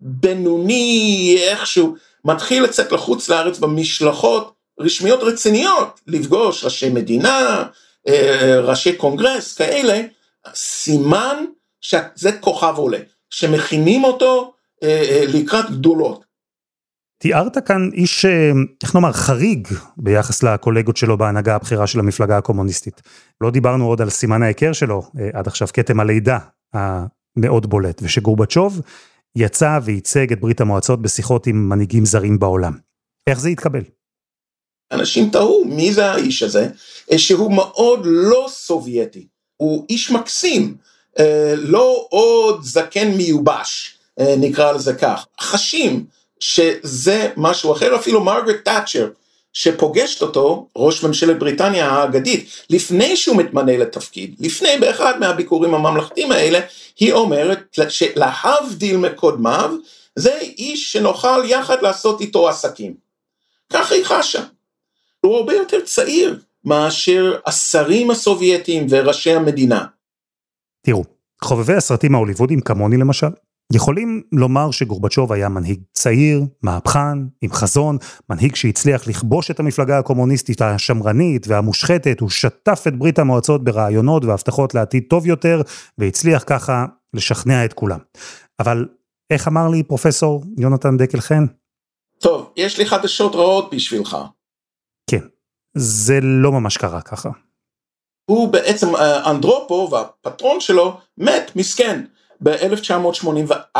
בינוני 0.01 1.35
איכשהו 1.39 1.95
מתחיל 2.25 2.63
לצאת 2.63 2.91
לחוץ 2.91 3.29
לארץ 3.29 3.59
במשלחות 3.59 4.53
רשמיות 4.79 5.19
רציניות, 5.23 5.99
לפגוש 6.07 6.63
ראשי 6.63 6.89
מדינה, 6.89 7.63
אה, 8.07 8.59
ראשי 8.59 8.95
קונגרס, 8.95 9.53
כאלה, 9.53 10.01
סימן 10.53 11.45
שזה 11.81 12.31
כוכב 12.39 12.73
עולה. 12.77 12.99
שמכינים 13.29 14.03
אותו 14.03 14.53
אה, 14.83 15.03
אה, 15.09 15.23
לקראת 15.27 15.69
גדולות. 15.69 16.30
תיארת 17.21 17.57
כאן 17.67 17.89
איש, 17.93 18.25
אה, 18.25 18.51
איך 18.83 18.95
נאמר, 18.95 19.11
חריג 19.11 19.67
ביחס 19.97 20.43
לקולגות 20.43 20.97
שלו 20.97 21.17
בהנהגה 21.17 21.55
הבכירה 21.55 21.87
של 21.87 21.99
המפלגה 21.99 22.37
הקומוניסטית. 22.37 23.01
לא 23.41 23.51
דיברנו 23.51 23.87
עוד 23.87 24.01
על 24.01 24.09
סימן 24.09 24.43
ההיכר 24.43 24.73
שלו, 24.73 25.01
עד 25.33 25.47
עכשיו 25.47 25.67
כתם 25.73 25.99
הלידה 25.99 26.37
המאוד 26.73 27.69
בולט, 27.69 28.01
ושגורבצ'וב 28.03 28.81
יצא 29.35 29.79
וייצג 29.83 30.31
את 30.31 30.39
ברית 30.39 30.61
המועצות 30.61 31.01
בשיחות 31.01 31.47
עם 31.47 31.69
מנהיגים 31.69 32.05
זרים 32.05 32.39
בעולם. 32.39 32.73
איך 33.29 33.39
זה 33.39 33.49
התקבל? 33.49 33.83
אנשים 34.91 35.29
תהו 35.29 35.65
מי 35.65 35.93
זה 35.93 36.11
האיש 36.11 36.43
הזה, 36.43 36.67
שהוא 37.17 37.53
מאוד 37.53 37.99
לא 38.03 38.45
סובייטי, 38.49 39.27
הוא 39.57 39.85
איש 39.89 40.11
מקסים, 40.11 40.75
אה, 41.19 41.53
לא 41.57 42.07
עוד 42.09 42.63
זקן 42.63 43.07
מיובש, 43.07 43.97
אה, 44.19 44.35
נקרא 44.37 44.71
לזה 44.71 44.93
כך, 44.93 45.27
חשים 45.41 46.05
שזה 46.41 47.29
משהו 47.37 47.73
אחר, 47.73 47.95
אפילו 47.95 48.23
מרגרט 48.23 48.65
תאצ'ר 48.65 49.09
שפוגשת 49.53 50.21
אותו, 50.21 50.67
ראש 50.75 51.03
ממשלת 51.03 51.39
בריטניה 51.39 51.89
האגדית, 51.89 52.65
לפני 52.69 53.17
שהוא 53.17 53.37
מתמנה 53.37 53.77
לתפקיד, 53.77 54.35
לפני 54.39 54.77
באחד 54.79 55.19
מהביקורים 55.19 55.73
הממלכתיים 55.73 56.31
האלה, 56.31 56.59
היא 56.99 57.13
אומרת 57.13 57.77
שלהבדיל 57.89 58.97
מקודמיו, 58.97 59.75
זה 60.15 60.37
איש 60.39 60.91
שנוכל 60.91 61.43
יחד 61.45 61.81
לעשות 61.81 62.21
איתו 62.21 62.49
עסקים. 62.49 62.93
ככה 63.73 63.95
היא 63.95 64.05
חשה. 64.05 64.43
הוא 65.21 65.37
הרבה 65.37 65.53
יותר 65.53 65.77
צעיר 65.85 66.39
מאשר 66.65 67.35
השרים 67.45 68.11
הסובייטים 68.11 68.87
וראשי 68.89 69.33
המדינה. 69.33 69.85
תראו, 70.81 71.03
חובבי 71.43 71.73
הסרטים 71.73 72.15
ההוליוודים 72.15 72.61
כמוני 72.61 72.97
למשל, 72.97 73.27
יכולים 73.73 74.21
לומר 74.31 74.71
שגורבצ'וב 74.71 75.31
היה 75.33 75.49
מנהיג 75.49 75.81
צעיר, 75.93 76.43
מהפכן, 76.63 77.17
עם 77.41 77.51
חזון, 77.51 77.97
מנהיג 78.29 78.55
שהצליח 78.55 79.07
לכבוש 79.07 79.51
את 79.51 79.59
המפלגה 79.59 79.99
הקומוניסטית 79.99 80.61
השמרנית 80.61 81.47
והמושחתת, 81.47 82.19
הוא 82.19 82.29
שטף 82.29 82.83
את 82.87 82.99
ברית 82.99 83.19
המועצות 83.19 83.63
ברעיונות 83.63 84.25
והבטחות 84.25 84.75
לעתיד 84.75 85.03
טוב 85.09 85.27
יותר, 85.27 85.61
והצליח 85.97 86.43
ככה 86.47 86.85
לשכנע 87.13 87.65
את 87.65 87.73
כולם. 87.73 87.99
אבל 88.59 88.85
איך 89.29 89.47
אמר 89.47 89.67
לי 89.67 89.83
פרופסור 89.83 90.43
יונתן 90.57 90.97
דקל 90.97 91.19
חן? 91.19 91.45
טוב, 92.19 92.53
יש 92.57 92.77
לי 92.79 92.85
חדשות 92.85 93.35
רעות 93.35 93.73
בשבילך. 93.73 94.17
כן, 95.09 95.21
זה 95.77 96.19
לא 96.21 96.51
ממש 96.51 96.77
קרה 96.77 97.01
ככה. 97.01 97.29
הוא 98.25 98.53
בעצם 98.53 98.95
אה, 98.95 99.31
אנדרופו 99.31 99.89
והפטרון 99.91 100.59
שלו 100.59 100.97
מת 101.17 101.51
מסכן 101.55 102.05
ב-1984, 102.43 103.77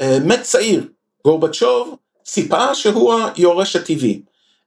אה, 0.00 0.18
מת 0.24 0.42
צעיר, 0.42 0.88
גורבצ'וב 1.24 1.96
ציפה 2.24 2.74
שהוא 2.74 3.14
היורש 3.34 3.76
הטבעי, 3.76 4.22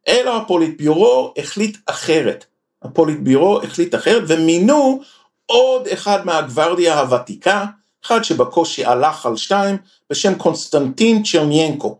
אלא 0.07 0.37
הפוליטביורו 0.37 1.33
החליט 1.37 1.77
אחרת, 1.85 2.45
הפוליטביורו 2.81 3.61
החליט 3.61 3.95
אחרת 3.95 4.23
ומינו 4.27 5.01
עוד 5.45 5.87
אחד 5.87 6.25
מהגוורדיה 6.25 6.99
הוותיקה, 6.99 7.65
אחד 8.05 8.23
שבקושי 8.23 8.85
הלך 8.85 9.25
על 9.25 9.37
שתיים, 9.37 9.77
בשם 10.09 10.35
קונסטנטין 10.35 11.23
צ'רניינקו. 11.23 11.97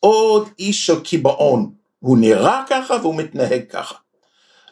עוד 0.00 0.48
איש 0.58 0.86
של 0.86 1.00
קיבעון, 1.00 1.70
הוא 1.98 2.18
נראה 2.18 2.62
ככה 2.68 2.96
והוא 3.02 3.14
מתנהג 3.14 3.62
ככה. 3.70 3.94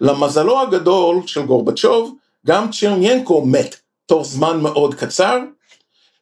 למזלו 0.00 0.60
הגדול 0.60 1.26
של 1.26 1.42
גורבצ'וב, 1.42 2.14
גם 2.46 2.70
צ'רניינקו 2.70 3.46
מת 3.46 3.76
תוך 4.06 4.26
זמן 4.26 4.60
מאוד 4.60 4.94
קצר, 4.94 5.38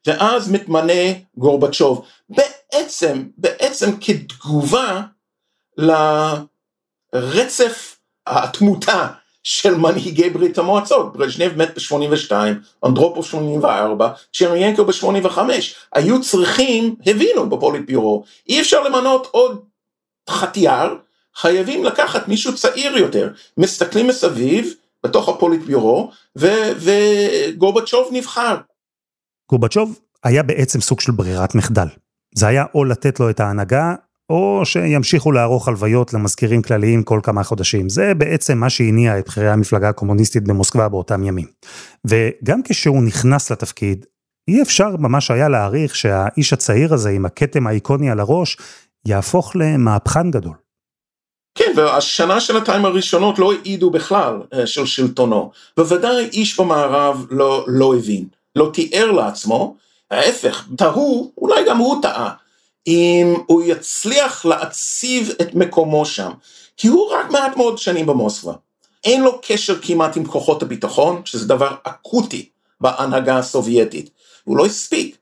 ואז 0.06 0.50
מתמנה 0.50 1.12
גורבצ'וב. 1.36 2.06
בעצם, 2.28 3.22
בעצם 3.36 3.90
כתגובה 4.00 5.02
לרצף 7.12 7.98
התמותה 8.26 9.06
של 9.42 9.74
מנהיגי 9.74 10.30
ברית 10.30 10.58
המועצות, 10.58 11.16
ברז'נב 11.16 11.56
מת 11.56 11.78
ב-82, 11.78 12.32
אנדרופו 12.86 13.22
ב-84, 13.22 14.04
צ'רניינקו 14.32 14.84
ב-85, 14.84 15.38
היו 15.92 16.22
צריכים, 16.22 16.96
הבינו 17.06 17.50
בפוליט 17.50 17.86
ביורו, 17.86 18.24
אי 18.48 18.60
אפשר 18.60 18.82
למנות 18.82 19.28
עוד 19.30 19.64
חטיאר 20.30 20.96
חייבים 21.36 21.84
לקחת 21.84 22.28
מישהו 22.28 22.54
צעיר 22.54 22.96
יותר, 22.96 23.28
מסתכלים 23.56 24.08
מסביב, 24.08 24.74
בתוך 25.06 25.28
הפוליט 25.28 25.62
ביורו, 25.62 26.10
וגורבצ'וב 26.36 28.08
נבחר. 28.12 28.56
גורבצ'וב 29.50 29.98
היה 30.24 30.42
בעצם 30.42 30.80
סוג 30.80 31.00
של 31.00 31.12
ברירת 31.12 31.54
מחדל. 31.54 31.86
זה 32.34 32.46
היה 32.46 32.64
או 32.74 32.84
לתת 32.84 33.20
לו 33.20 33.30
את 33.30 33.40
ההנהגה, 33.40 33.94
או 34.30 34.60
שימשיכו 34.64 35.32
לערוך 35.32 35.68
הלוויות 35.68 36.14
למזכירים 36.14 36.62
כלליים 36.62 37.02
כל 37.02 37.20
כמה 37.22 37.44
חודשים. 37.44 37.88
זה 37.88 38.14
בעצם 38.14 38.58
מה 38.58 38.70
שהניע 38.70 39.18
את 39.18 39.26
בכירי 39.26 39.50
המפלגה 39.50 39.88
הקומוניסטית 39.88 40.44
במוסקבה 40.44 40.88
באותם 40.88 41.24
ימים. 41.24 41.46
וגם 42.06 42.60
כשהוא 42.62 43.02
נכנס 43.02 43.52
לתפקיד, 43.52 44.06
אי 44.48 44.62
אפשר 44.62 44.96
ממש 44.96 45.30
היה 45.30 45.48
להעריך 45.48 45.96
שהאיש 45.96 46.52
הצעיר 46.52 46.94
הזה 46.94 47.10
עם 47.10 47.26
הכתם 47.26 47.66
האיקוני 47.66 48.10
על 48.10 48.20
הראש, 48.20 48.56
יהפוך 49.06 49.56
למהפכן 49.56 50.30
גדול. 50.30 50.61
כן, 51.54 51.72
והשנה 51.76 52.40
שנתיים 52.40 52.84
הראשונות 52.84 53.38
לא 53.38 53.52
העידו 53.52 53.90
בכלל 53.90 54.40
אה, 54.54 54.66
של 54.66 54.86
שלטונו. 54.86 55.50
בוודאי 55.76 56.28
איש 56.32 56.60
במערב 56.60 57.26
לא, 57.30 57.64
לא 57.68 57.94
הבין, 57.96 58.26
לא 58.56 58.70
תיאר 58.72 59.10
לעצמו, 59.10 59.76
ההפך, 60.10 60.66
תהו, 60.76 61.32
אולי 61.38 61.64
גם 61.68 61.78
הוא 61.78 62.02
טעה, 62.02 62.30
אם 62.86 63.34
הוא 63.46 63.62
יצליח 63.66 64.44
להציב 64.44 65.32
את 65.42 65.54
מקומו 65.54 66.06
שם, 66.06 66.30
כי 66.76 66.88
הוא 66.88 67.12
רק 67.12 67.30
מעט 67.30 67.56
מאוד 67.56 67.78
שנים 67.78 68.06
במוסקבה. 68.06 68.52
אין 69.04 69.22
לו 69.22 69.40
קשר 69.42 69.78
כמעט 69.82 70.16
עם 70.16 70.24
כוחות 70.24 70.62
הביטחון, 70.62 71.22
שזה 71.24 71.48
דבר 71.48 71.74
אקוטי 71.82 72.48
בהנהגה 72.80 73.38
הסובייטית. 73.38 74.10
הוא 74.44 74.56
לא 74.56 74.66
הספיק, 74.66 75.16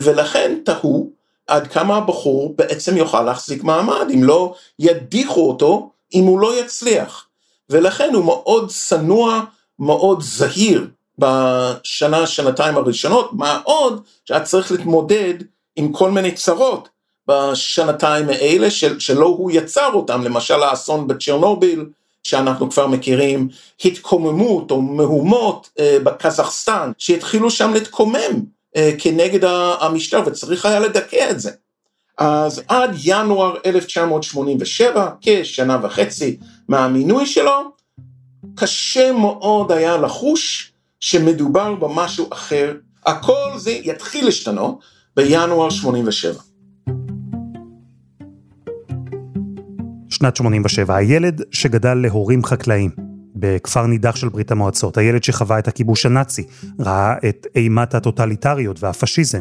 ולכן 0.00 0.58
תהו 0.64 1.10
עד 1.46 1.66
כמה 1.66 1.96
הבחור 1.96 2.54
בעצם 2.58 2.96
יוכל 2.96 3.22
להחזיק 3.22 3.64
מעמד, 3.64 4.06
אם 4.14 4.24
לא 4.24 4.54
ידיחו 4.78 5.48
אותו, 5.48 5.90
אם 6.14 6.24
הוא 6.24 6.40
לא 6.40 6.60
יצליח. 6.60 7.26
ולכן 7.70 8.14
הוא 8.14 8.24
מאוד 8.24 8.70
צנוע, 8.70 9.40
מאוד 9.78 10.22
זהיר 10.22 10.86
בשנה, 11.18 12.26
שנתיים 12.26 12.76
הראשונות, 12.76 13.30
מה 13.32 13.60
עוד 13.64 14.02
שהיה 14.24 14.40
צריך 14.40 14.72
להתמודד 14.72 15.34
עם 15.76 15.92
כל 15.92 16.10
מיני 16.10 16.32
צרות 16.32 16.88
בשנתיים 17.28 18.28
האלה 18.28 18.70
של, 18.70 19.00
שלא 19.00 19.26
הוא 19.26 19.50
יצר 19.50 19.90
אותם, 19.92 20.22
למשל 20.22 20.62
האסון 20.62 21.06
בצ'רנוביל, 21.06 21.86
שאנחנו 22.22 22.70
כבר 22.70 22.86
מכירים, 22.86 23.48
התקוממות 23.84 24.70
או 24.70 24.82
מהומות 24.82 25.70
אה, 25.78 25.98
בקזחסטן, 26.04 26.92
שהתחילו 26.98 27.50
שם 27.50 27.72
להתקומם 27.74 28.44
כנגד 28.98 29.44
המשטר 29.80 30.22
וצריך 30.26 30.66
היה 30.66 30.80
לדכא 30.80 31.30
את 31.30 31.40
זה. 31.40 31.50
אז 32.18 32.62
עד 32.68 32.90
ינואר 33.04 33.56
1987, 33.66 35.10
כשנה 35.20 35.78
וחצי 35.82 36.36
מהמינוי 36.68 37.26
שלו, 37.26 37.72
קשה 38.56 39.12
מאוד 39.12 39.72
היה 39.72 39.96
לחוש 39.96 40.72
שמדובר 41.00 41.74
במשהו 41.74 42.26
אחר, 42.32 42.74
הכל 43.06 43.50
זה 43.56 43.70
יתחיל 43.70 44.24
להשתנות 44.24 44.78
בינואר 45.16 45.70
87. 45.70 46.42
שנת 50.08 50.36
87, 50.36 50.96
הילד 50.96 51.42
שגדל 51.50 51.94
להורים 51.94 52.44
חקלאים 52.44 53.11
בכפר 53.36 53.86
נידח 53.86 54.16
של 54.16 54.28
ברית 54.28 54.50
המועצות, 54.50 54.98
הילד 54.98 55.24
שחווה 55.24 55.58
את 55.58 55.68
הכיבוש 55.68 56.06
הנאצי, 56.06 56.44
ראה 56.78 57.14
את 57.28 57.46
אימת 57.54 57.94
הטוטליטריות 57.94 58.82
והפשיזם. 58.82 59.40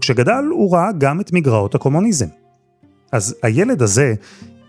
כשגדל 0.00 0.44
הוא 0.50 0.74
ראה 0.74 0.92
גם 0.98 1.20
את 1.20 1.32
מגרעות 1.32 1.74
הקומוניזם. 1.74 2.26
אז 3.12 3.34
הילד 3.42 3.82
הזה 3.82 4.14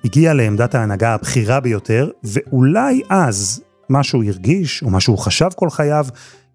הגיע 0.05 0.33
לעמדת 0.33 0.75
ההנהגה 0.75 1.13
הבכירה 1.13 1.59
ביותר, 1.59 2.09
ואולי 2.23 3.01
אז 3.09 3.61
מה 3.89 4.03
שהוא 4.03 4.23
הרגיש, 4.23 4.83
או 4.83 4.89
מה 4.89 4.99
שהוא 4.99 5.17
חשב 5.17 5.49
כל 5.55 5.69
חייו, 5.69 6.05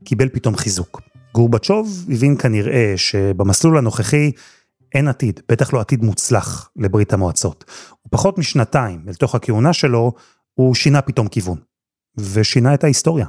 קיבל 0.04 0.28
פתאום 0.28 0.56
חיזוק. 0.56 1.00
גורבצ'וב 1.34 2.06
הבין 2.08 2.36
כנראה 2.36 2.92
שבמסלול 2.96 3.78
הנוכחי 3.78 4.30
אין 4.94 5.08
עתיד, 5.08 5.40
בטח 5.48 5.72
לא 5.72 5.80
עתיד 5.80 6.04
מוצלח 6.04 6.70
לברית 6.76 7.12
המועצות. 7.12 7.64
ופחות 8.08 8.38
משנתיים 8.38 9.00
אל 9.08 9.14
תוך 9.14 9.34
הכהונה 9.34 9.72
שלו, 9.72 10.12
הוא 10.54 10.74
שינה 10.74 11.02
פתאום 11.02 11.28
כיוון. 11.28 11.58
ושינה 12.18 12.74
את 12.74 12.84
ההיסטוריה. 12.84 13.26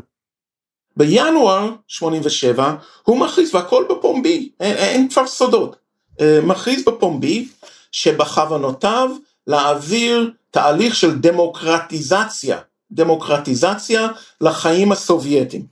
בינואר 0.98 1.72
87 1.88 2.76
הוא 3.04 3.20
מכריז, 3.20 3.56
והכל 3.56 3.86
בפומבי, 3.90 4.50
אין, 4.60 4.76
אין 4.78 5.10
כבר 5.10 5.28
סודות, 5.28 5.76
אה, 6.22 6.40
מכריז 6.44 6.86
בפומבי 6.86 7.48
שבכוונותיו 7.92 9.10
להעביר 9.48 10.32
תהליך 10.52 10.96
של 10.96 11.20
דמוקרטיזציה, 11.20 12.60
דמוקרטיזציה 12.92 14.08
לחיים 14.42 14.92
הסובייטיים. 14.92 15.66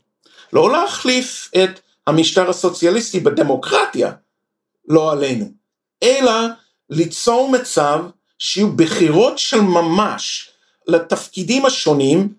לא 0.54 0.71
להחליף 0.71 1.51
את 1.63 1.80
המשטר 2.08 2.49
הסוציאליסטי 2.49 3.19
בדמוקרטיה, 3.19 4.12
לא 4.88 5.12
עלינו, 5.12 5.51
אלא 6.04 6.32
ליצור 6.89 7.51
מצב 7.51 8.06
שיהיו 8.39 8.71
בחירות 8.71 9.38
של 9.38 9.62
ממש 9.62 10.49
לתפקידים 10.88 11.65
השונים 11.65 12.34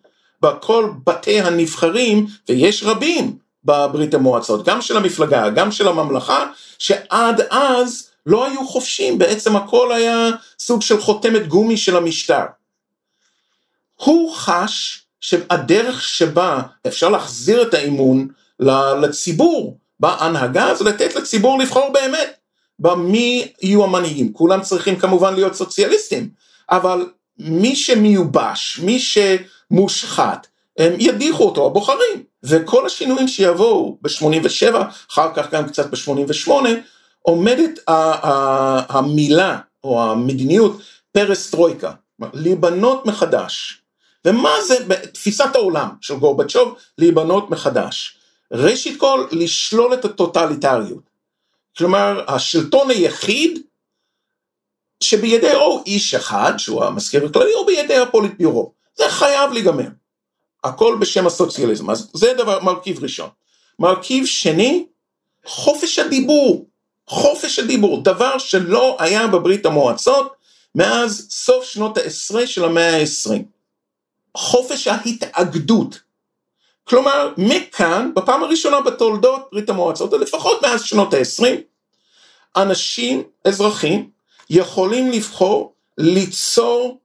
בכל 0.46 0.90
בתי 1.06 1.40
הנבחרים, 1.40 2.26
ויש 2.48 2.82
רבים 2.82 3.36
בברית 3.64 4.14
המועצות, 4.14 4.64
גם 4.64 4.82
של 4.82 4.96
המפלגה, 4.96 5.50
גם 5.50 5.72
של 5.72 5.88
הממלכה, 5.88 6.46
שעד 6.78 7.40
אז 7.50 8.10
לא 8.26 8.46
היו 8.46 8.66
חופשים, 8.66 9.18
בעצם 9.18 9.56
הכל 9.56 9.92
היה 9.92 10.30
סוג 10.58 10.82
של 10.82 11.00
חותמת 11.00 11.48
גומי 11.48 11.76
של 11.76 11.96
המשטר. 11.96 12.44
הוא 13.94 14.34
חש 14.34 15.06
שהדרך 15.20 16.02
שבה 16.02 16.62
אפשר 16.86 17.08
להחזיר 17.08 17.62
את 17.62 17.74
האמון 17.74 18.28
לציבור 19.02 19.78
בהנהגה 20.00 20.74
זה 20.74 20.84
לתת 20.84 21.14
לציבור 21.14 21.58
לבחור 21.58 21.90
באמת 21.92 22.36
במי 22.78 23.52
יהיו 23.62 23.84
המנהיגים. 23.84 24.32
כולם 24.32 24.62
צריכים 24.62 24.96
כמובן 24.96 25.34
להיות 25.34 25.54
סוציאליסטים, 25.54 26.28
אבל 26.70 27.06
מי 27.38 27.76
שמיובש, 27.76 28.80
מי 28.82 28.98
שמושחת, 29.72 30.46
הם 30.78 30.92
ידיחו 30.98 31.44
אותו, 31.44 31.66
הבוחרים. 31.66 32.22
וכל 32.42 32.86
השינויים 32.86 33.28
שיבואו 33.28 33.98
ב-87, 34.02 34.76
אחר 35.10 35.34
כך 35.34 35.50
גם 35.50 35.68
קצת 35.68 35.90
ב-88, 35.90 36.50
עומדת 37.22 37.80
המילה 38.88 39.58
או 39.84 40.02
המדיניות 40.02 40.80
פרסטרויקה, 41.12 41.92
להיבנות 42.32 43.06
מחדש. 43.06 43.82
ומה 44.24 44.50
זה 44.66 44.76
תפיסת 45.12 45.54
העולם 45.54 45.88
של 46.00 46.14
גורבצ'וב 46.16 46.76
להיבנות 46.98 47.50
מחדש? 47.50 48.18
ראשית 48.52 49.00
כל 49.00 49.26
לשלול 49.32 49.94
את 49.94 50.04
הטוטליטריות. 50.04 51.10
כלומר 51.78 52.24
השלטון 52.28 52.90
היחיד 52.90 53.62
שבידי 55.02 55.54
או 55.54 55.82
איש 55.86 56.14
אחד 56.14 56.52
שהוא 56.58 56.84
המזכיר 56.84 57.26
הכללי 57.26 57.54
או 57.54 57.66
בידי 57.66 57.96
הפוליט 57.96 58.32
ביורו. 58.38 58.75
זה 58.96 59.04
חייב 59.08 59.52
להיגמר. 59.52 59.88
הכל 60.64 60.96
בשם 61.00 61.26
הסוציאליזם. 61.26 61.90
אז 61.90 62.10
זה 62.14 62.34
דבר, 62.34 62.60
מרכיב 62.62 63.02
ראשון. 63.02 63.28
מרכיב 63.78 64.26
שני, 64.26 64.86
חופש 65.44 65.98
הדיבור. 65.98 66.66
חופש 67.06 67.58
הדיבור, 67.58 68.02
דבר 68.02 68.38
שלא 68.38 68.96
היה 69.00 69.26
בברית 69.26 69.66
המועצות 69.66 70.36
מאז 70.74 71.26
סוף 71.30 71.64
שנות 71.64 71.98
העשרה 71.98 72.46
של 72.46 72.64
המאה 72.64 72.96
העשרים. 72.96 73.44
חופש 74.36 74.86
ההתאגדות. 74.86 76.00
כלומר, 76.84 77.32
מכאן, 77.36 78.10
בפעם 78.14 78.42
הראשונה 78.42 78.80
בתולדות 78.80 79.48
ברית 79.52 79.70
המועצות, 79.70 80.12
לפחות 80.12 80.62
מאז 80.62 80.82
שנות 80.82 81.14
העשרים, 81.14 81.60
אנשים, 82.56 83.22
אזרחים, 83.44 84.10
יכולים 84.50 85.10
לבחור 85.10 85.74
ליצור 85.98 87.00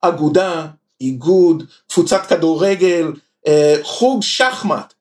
אגודה, 0.00 0.66
איגוד, 1.00 1.62
קבוצת 1.88 2.26
כדורגל, 2.26 3.12
אה, 3.46 3.76
חוג 3.82 4.22
שחמט, 4.22 4.94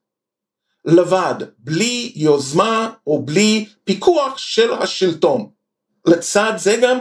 לבד, 0.85 1.35
בלי 1.57 2.11
יוזמה 2.15 2.89
או 3.07 3.25
בלי 3.25 3.65
פיקוח 3.83 4.37
של 4.37 4.73
השלטון. 4.73 5.49
לצד 6.05 6.53
זה 6.57 6.77
גם 6.81 6.99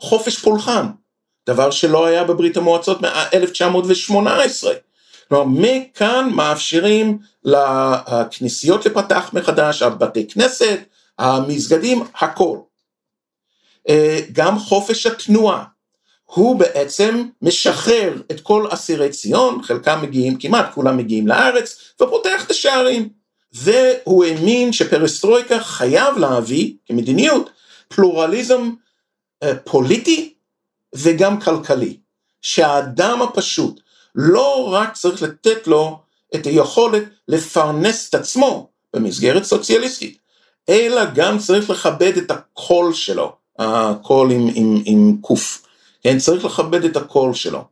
חופש 0.00 0.38
פולחן, 0.38 0.86
דבר 1.46 1.70
שלא 1.70 2.06
היה 2.06 2.24
בברית 2.24 2.56
המועצות 2.56 3.02
מ-1918. 3.02 4.66
כלומר, 5.28 5.44
מכאן 5.60 6.30
מאפשרים 6.34 7.18
לכנסיות 7.44 8.86
לפתח 8.86 9.30
מחדש, 9.32 9.82
הבתי 9.82 10.28
כנסת, 10.28 10.80
המסגדים, 11.18 12.02
הכל. 12.14 12.58
אה, 13.88 14.20
גם 14.32 14.58
חופש 14.58 15.06
התנועה, 15.06 15.64
הוא 16.34 16.56
בעצם 16.56 17.24
משחרר 17.42 18.22
את 18.30 18.40
כל 18.40 18.66
אסירי 18.70 19.10
ציון, 19.10 19.62
חלקם 19.62 19.98
מגיעים, 20.02 20.38
כמעט 20.38 20.74
כולם 20.74 20.96
מגיעים 20.96 21.26
לארץ, 21.26 21.76
ופותח 22.02 22.44
את 22.44 22.50
השערים. 22.50 23.08
והוא 23.52 24.24
האמין 24.24 24.72
שפרסטרויקה 24.72 25.60
חייב 25.60 26.18
להביא 26.18 26.74
כמדיניות 26.86 27.50
פלורליזם 27.88 28.70
אה, 29.42 29.54
פוליטי 29.64 30.34
וגם 30.94 31.40
כלכלי. 31.40 31.96
שהאדם 32.42 33.22
הפשוט 33.22 33.80
לא 34.14 34.68
רק 34.72 34.94
צריך 34.94 35.22
לתת 35.22 35.66
לו 35.66 35.98
את 36.34 36.46
היכולת 36.46 37.02
לפרנס 37.28 38.08
את 38.08 38.14
עצמו 38.14 38.68
במסגרת 38.94 39.44
סוציאליסטית, 39.44 40.18
אלא 40.68 41.04
גם 41.14 41.38
צריך 41.38 41.70
לכבד 41.70 42.16
את 42.16 42.30
הקול 42.30 42.94
שלו, 42.94 43.32
הקול 43.58 44.30
עם, 44.30 44.48
עם, 44.54 44.82
עם 44.84 45.16
קוף. 45.20 45.61
כן, 46.02 46.18
צריך 46.18 46.44
לכבד 46.44 46.84
את 46.84 46.96
הקול 46.96 47.34
שלו. 47.34 47.64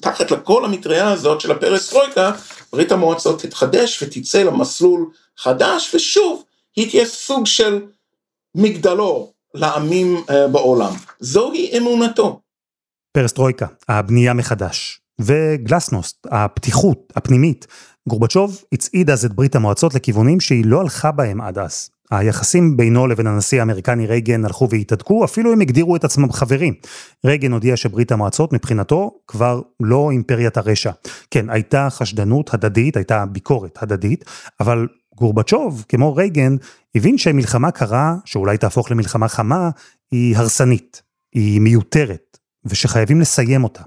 תחת 0.00 0.30
לכל 0.30 0.64
המטריה 0.64 1.10
הזאת 1.10 1.40
של 1.40 1.50
הפרסטרויקה, 1.50 2.32
ברית 2.72 2.92
המועצות 2.92 3.42
תתחדש 3.42 4.02
ותצא 4.02 4.42
למסלול 4.42 5.10
חדש, 5.38 5.94
ושוב, 5.94 6.44
היא 6.76 6.90
תהיה 6.90 7.06
סוג 7.06 7.46
של 7.46 7.82
מגדלור 8.54 9.32
לעמים 9.54 10.16
uh, 10.16 10.48
בעולם. 10.52 10.92
זוהי 11.20 11.78
אמונתו. 11.78 12.40
פרסטרויקה, 13.12 13.66
הבנייה 13.88 14.34
מחדש, 14.34 15.00
וגלסנוסט, 15.20 16.26
הפתיחות 16.30 17.12
הפנימית. 17.16 17.66
גורבצ'וב 18.08 18.64
הצעיד 18.72 19.10
אז 19.10 19.24
את 19.24 19.32
ברית 19.32 19.56
המועצות 19.56 19.94
לכיוונים 19.94 20.40
שהיא 20.40 20.64
לא 20.66 20.80
הלכה 20.80 21.12
בהם 21.12 21.40
עד 21.40 21.58
אז. 21.58 21.90
היחסים 22.18 22.76
בינו 22.76 23.06
לבין 23.06 23.26
הנשיא 23.26 23.60
האמריקני 23.60 24.06
רייגן 24.06 24.44
הלכו 24.44 24.68
והתהדקו, 24.70 25.24
אפילו 25.24 25.52
הם 25.52 25.60
הגדירו 25.60 25.96
את 25.96 26.04
עצמם 26.04 26.32
חברים. 26.32 26.74
רייגן 27.24 27.52
הודיע 27.52 27.76
שברית 27.76 28.12
המועצות 28.12 28.52
מבחינתו 28.52 29.10
כבר 29.28 29.60
לא 29.80 30.10
אימפריית 30.10 30.56
הרשע. 30.56 30.90
כן, 31.30 31.50
הייתה 31.50 31.88
חשדנות 31.90 32.54
הדדית, 32.54 32.96
הייתה 32.96 33.26
ביקורת 33.26 33.82
הדדית, 33.82 34.24
אבל 34.60 34.88
גורבצ'וב, 35.14 35.84
כמו 35.88 36.14
רייגן, 36.14 36.56
הבין 36.94 37.18
שמלחמה 37.18 37.70
קרה, 37.70 38.16
שאולי 38.24 38.58
תהפוך 38.58 38.90
למלחמה 38.90 39.28
חמה, 39.28 39.70
היא 40.10 40.36
הרסנית, 40.36 41.02
היא 41.34 41.60
מיותרת, 41.60 42.38
ושחייבים 42.64 43.20
לסיים 43.20 43.64
אותה. 43.64 43.82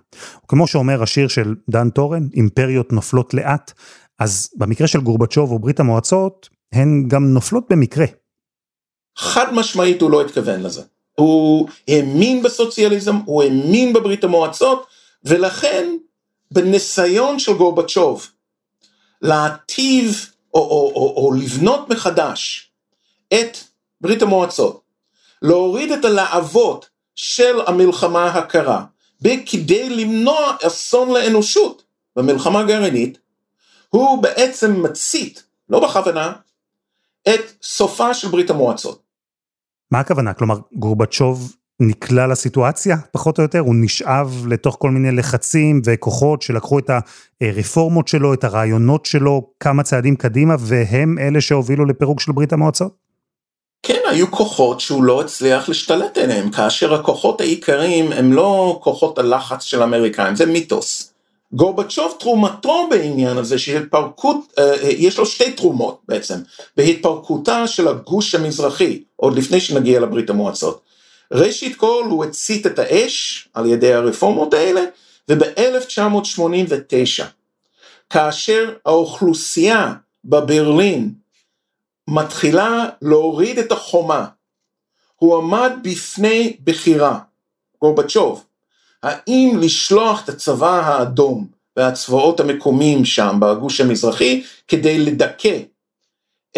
כמו 0.48 0.68
שאומר 0.68 1.04
השיר 1.04 1.28
של 1.28 1.56
דן 1.70 1.90
טורן, 1.90 2.28
אימפריות 2.34 2.94
נופלות 2.94 3.34
לאט, 3.34 3.74
אז 4.20 4.50
במקרה 4.58 4.88
של 4.88 5.02
גורבצ'וב 5.02 5.52
וברית 5.52 5.80
המועצות, 5.80 6.50
הן 6.72 7.08
גם 7.08 7.34
נופלות 7.34 7.64
במקרה. 7.70 8.06
חד 9.18 9.54
משמעית 9.54 10.02
הוא 10.02 10.12
לא 10.12 10.22
התכוון 10.22 10.64
לזה. 10.64 10.82
הוא 11.16 11.70
האמין 11.88 12.44
בסוציאליזם, 12.44 13.16
הוא 13.16 13.44
האמין 13.44 13.94
בברית 13.94 14.24
המועצות, 14.24 14.88
ולכן 15.24 15.90
בניסיון 16.52 17.40
של 17.40 17.54
גורבצ'וב 17.54 18.28
להטיב 19.22 20.30
או, 20.54 20.60
או, 20.60 20.92
או, 20.96 21.14
או 21.18 21.34
לבנות 21.34 21.90
מחדש 21.90 22.72
את 23.34 23.58
ברית 24.02 24.22
המועצות, 24.22 24.82
להוריד 25.42 25.92
את 25.92 26.06
הלהבות 26.06 26.90
של 27.16 27.62
המלחמה 27.68 28.26
הקרה, 28.26 28.84
כדי 29.46 29.90
למנוע 29.90 30.56
אסון 30.68 31.10
לאנושות 31.14 31.84
במלחמה 32.16 32.64
גרעינית, 32.64 33.18
הוא 33.90 34.24
בעצם 34.24 34.84
מצית 34.84 35.44
לא 35.70 35.80
בכוונה, 35.80 36.34
את 37.28 37.54
סופה 37.62 38.14
של 38.14 38.28
ברית 38.28 38.50
המועצות. 38.50 39.02
מה 39.92 40.00
הכוונה? 40.00 40.34
כלומר, 40.34 40.58
גורבצ'וב 40.74 41.56
נקלע 41.80 42.28
לסיטואציה, 42.28 42.98
פחות 43.12 43.38
או 43.38 43.44
יותר? 43.44 43.60
הוא 43.60 43.76
נשאב 43.78 44.46
לתוך 44.48 44.78
כל 44.80 44.92
מיני 44.92 45.12
לחצים 45.12 45.82
וכוחות 45.86 46.42
שלקחו 46.42 46.80
את 46.80 46.90
הרפורמות 47.42 48.08
שלו, 48.08 48.34
את 48.34 48.44
הרעיונות 48.44 49.06
שלו, 49.06 49.50
כמה 49.60 49.84
צעדים 49.84 50.16
קדימה, 50.16 50.56
והם 50.60 51.20
אלה 51.20 51.42
שהובילו 51.42 51.86
לפירוק 51.86 52.20
של 52.20 52.32
ברית 52.32 52.54
המועצות? 52.54 52.96
כן, 53.84 54.00
היו 54.10 54.32
כוחות 54.32 54.80
שהוא 54.80 55.04
לא 55.04 55.22
הצליח 55.22 55.70
להשתלט 55.70 56.18
עליהם, 56.18 56.52
כאשר 56.52 56.94
הכוחות 56.94 57.42
העיקריים 57.42 58.12
הם 58.12 58.34
לא 58.34 58.80
כוחות 58.84 59.20
הלחץ 59.20 59.64
של 59.64 59.82
האמריקאים, 59.82 60.36
זה 60.36 60.46
מיתוס. 60.46 61.14
גורבצ'וב 61.52 62.18
תרומתו 62.20 62.88
בעניין 62.90 63.38
הזה 63.38 63.60
שהתפרקות, 63.60 64.54
אה, 64.60 64.74
אה, 64.74 64.90
יש 64.90 65.18
לו 65.18 65.26
שתי 65.26 65.52
תרומות 65.52 66.02
בעצם, 66.08 66.40
בהתפרקותה 66.78 67.68
של 67.68 67.88
הגוש 67.88 68.36
המזרחי, 68.36 69.04
עוד 69.16 69.38
לפני 69.38 69.60
שנגיע 69.60 70.00
לברית 70.00 70.30
המועצות. 70.30 70.82
ראשית 71.32 71.76
כל 71.78 72.04
הוא 72.10 72.26
הצית 72.26 72.68
את 72.68 72.80
האש 72.80 73.48
על 73.54 73.66
ידי 73.66 73.94
הרפורמות 73.94 74.54
האלה, 74.54 74.82
וב-1989, 75.30 77.24
כאשר 78.10 78.74
האוכלוסייה 78.86 79.94
בברלין 80.26 81.14
מתחילה 82.08 82.90
להוריד 83.02 83.60
את 83.60 83.72
החומה, 83.72 84.26
הוא 85.16 85.38
עמד 85.38 85.72
בפני 85.82 86.58
בחירה, 86.64 87.20
גורבצ'וב, 87.82 88.46
האם 89.04 89.58
לשלוח 89.62 90.24
את 90.24 90.30
הצבא 90.30 90.80
האדום 90.80 91.48
והצבאות 91.78 92.40
המקומיים 92.40 93.06
שם 93.06 93.38
בגוש 93.42 93.82
המזרחי 93.82 94.44
כדי 94.68 95.00
לדכא 95.00 95.58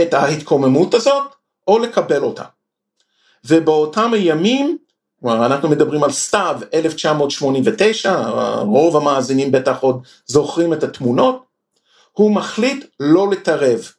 את 0.02 0.14
ההתקוממות 0.14 0.94
הזאת 0.94 1.24
או 1.68 1.80
לקבל 1.80 2.22
אותה. 2.24 2.44
ובאותם 3.46 4.14
הימים, 4.14 4.78
כלומר 5.20 5.46
אנחנו 5.46 5.70
מדברים 5.70 6.04
על 6.04 6.12
סתיו 6.12 6.60
1989, 6.74 8.30
רוב 8.60 8.98
המאזינים 8.98 9.52
בטח 9.52 9.80
עוד 9.80 10.04
זוכרים 10.26 10.74
את 10.74 10.84
התמונות, 10.84 11.46
הוא 12.12 12.32
מחליט 12.32 12.86
לא 13.00 13.30
להתערב. 13.30 13.92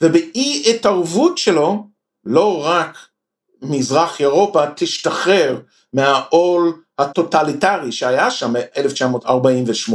ובאי 0.00 0.62
התערבות 0.70 1.38
שלו, 1.38 1.86
לא 2.24 2.64
רק 2.64 2.98
מזרח 3.62 4.20
אירופה 4.20 4.70
תשתחרר 4.76 5.60
מהעול 5.92 6.83
הטוטליטרי 6.98 7.92
שהיה 7.92 8.30
שם 8.30 8.52
מ-1948, 8.52 9.92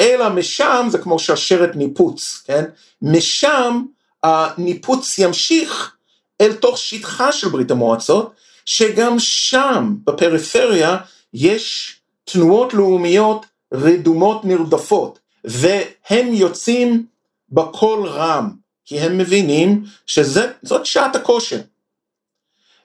אלא 0.00 0.28
משם 0.28 0.86
זה 0.90 0.98
כמו 0.98 1.18
שרשרת 1.18 1.76
ניפוץ, 1.76 2.42
כן? 2.46 2.64
משם 3.02 3.82
הניפוץ 4.22 5.18
ימשיך 5.18 5.96
אל 6.40 6.52
תוך 6.52 6.78
שטחה 6.78 7.32
של 7.32 7.48
ברית 7.48 7.70
המועצות, 7.70 8.32
שגם 8.64 9.18
שם 9.18 9.94
בפריפריה 10.04 10.96
יש 11.34 11.96
תנועות 12.24 12.74
לאומיות 12.74 13.46
רדומות 13.74 14.44
נרדפות, 14.44 15.18
והם 15.44 16.34
יוצאים 16.34 17.06
בקול 17.48 18.08
רם, 18.08 18.50
כי 18.84 19.00
הם 19.00 19.18
מבינים 19.18 19.84
שזאת 20.06 20.86
שעת 20.86 21.16
הכושר. 21.16 21.60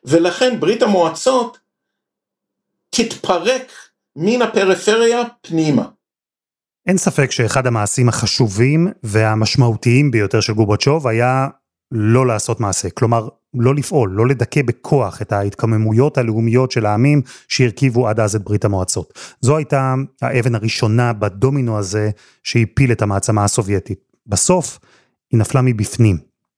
ולכן 0.03 0.59
ברית 0.59 0.83
המועצות 0.83 1.57
תתפרק 2.89 3.71
מן 4.15 4.41
הפריפריה 4.41 5.21
פנימה. 5.41 5.85
אין 6.87 6.97
ספק 6.97 7.31
שאחד 7.31 7.67
המעשים 7.67 8.09
החשובים 8.09 8.87
והמשמעותיים 9.03 10.11
ביותר 10.11 10.39
של 10.39 10.53
גובצ'וב 10.53 11.07
היה 11.07 11.47
לא 11.91 12.27
לעשות 12.27 12.59
מעשה, 12.59 12.89
כלומר 12.89 13.27
לא 13.53 13.75
לפעול, 13.75 14.11
לא 14.11 14.27
לדכא 14.27 14.61
בכוח 14.61 15.21
את 15.21 15.31
ההתקממויות 15.31 16.17
הלאומיות 16.17 16.71
של 16.71 16.85
העמים 16.85 17.21
שהרכיבו 17.47 18.07
עד 18.07 18.19
אז 18.19 18.35
את 18.35 18.43
ברית 18.43 18.65
המועצות. 18.65 19.19
זו 19.41 19.57
הייתה 19.57 19.95
האבן 20.21 20.55
הראשונה 20.55 21.13
בדומינו 21.13 21.77
הזה 21.77 22.09
שהפיל 22.43 22.91
את 22.91 23.01
המעצמה 23.01 23.43
הסובייטית. 23.43 23.99
בסוף 24.27 24.79
היא 25.31 25.39
נפלה 25.39 25.61
מבפנים. 25.61 26.17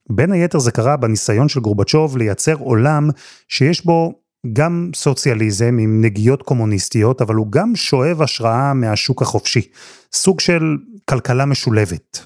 בין 0.10 0.32
היתר 0.32 0.60
זה 0.60 0.72
קרה 0.72 0.98
בניסיון 0.98 1.50
של 1.50 1.60
גורבצ'וב 1.60 2.18
לייצר 2.18 2.56
עולם 2.56 3.10
שיש 3.48 3.86
בו 3.86 4.21
גם 4.54 4.92
סוציאליזם 4.96 5.78
עם 5.82 6.02
נגיעות 6.02 6.42
קומוניסטיות, 6.42 7.22
אבל 7.22 7.36
הוא 7.36 7.52
גם 7.52 7.76
שואב 7.76 8.22
השראה 8.22 8.74
מהשוק 8.74 9.22
החופשי. 9.22 9.68
סוג 10.14 10.40
של 10.40 10.62
כלכלה 11.10 11.46
משולבת. 11.46 12.20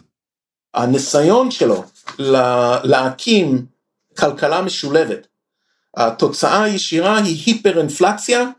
הניסיון 0.73 1.51
שלו 1.51 1.83
להקים 2.83 3.65
כלכלה 4.17 4.61
משולבת, 4.61 5.27
התוצאה 5.97 6.63
הישירה 6.63 7.17
היא 7.17 7.43
היפר 7.45 7.79
אינפלציה, 7.79 8.49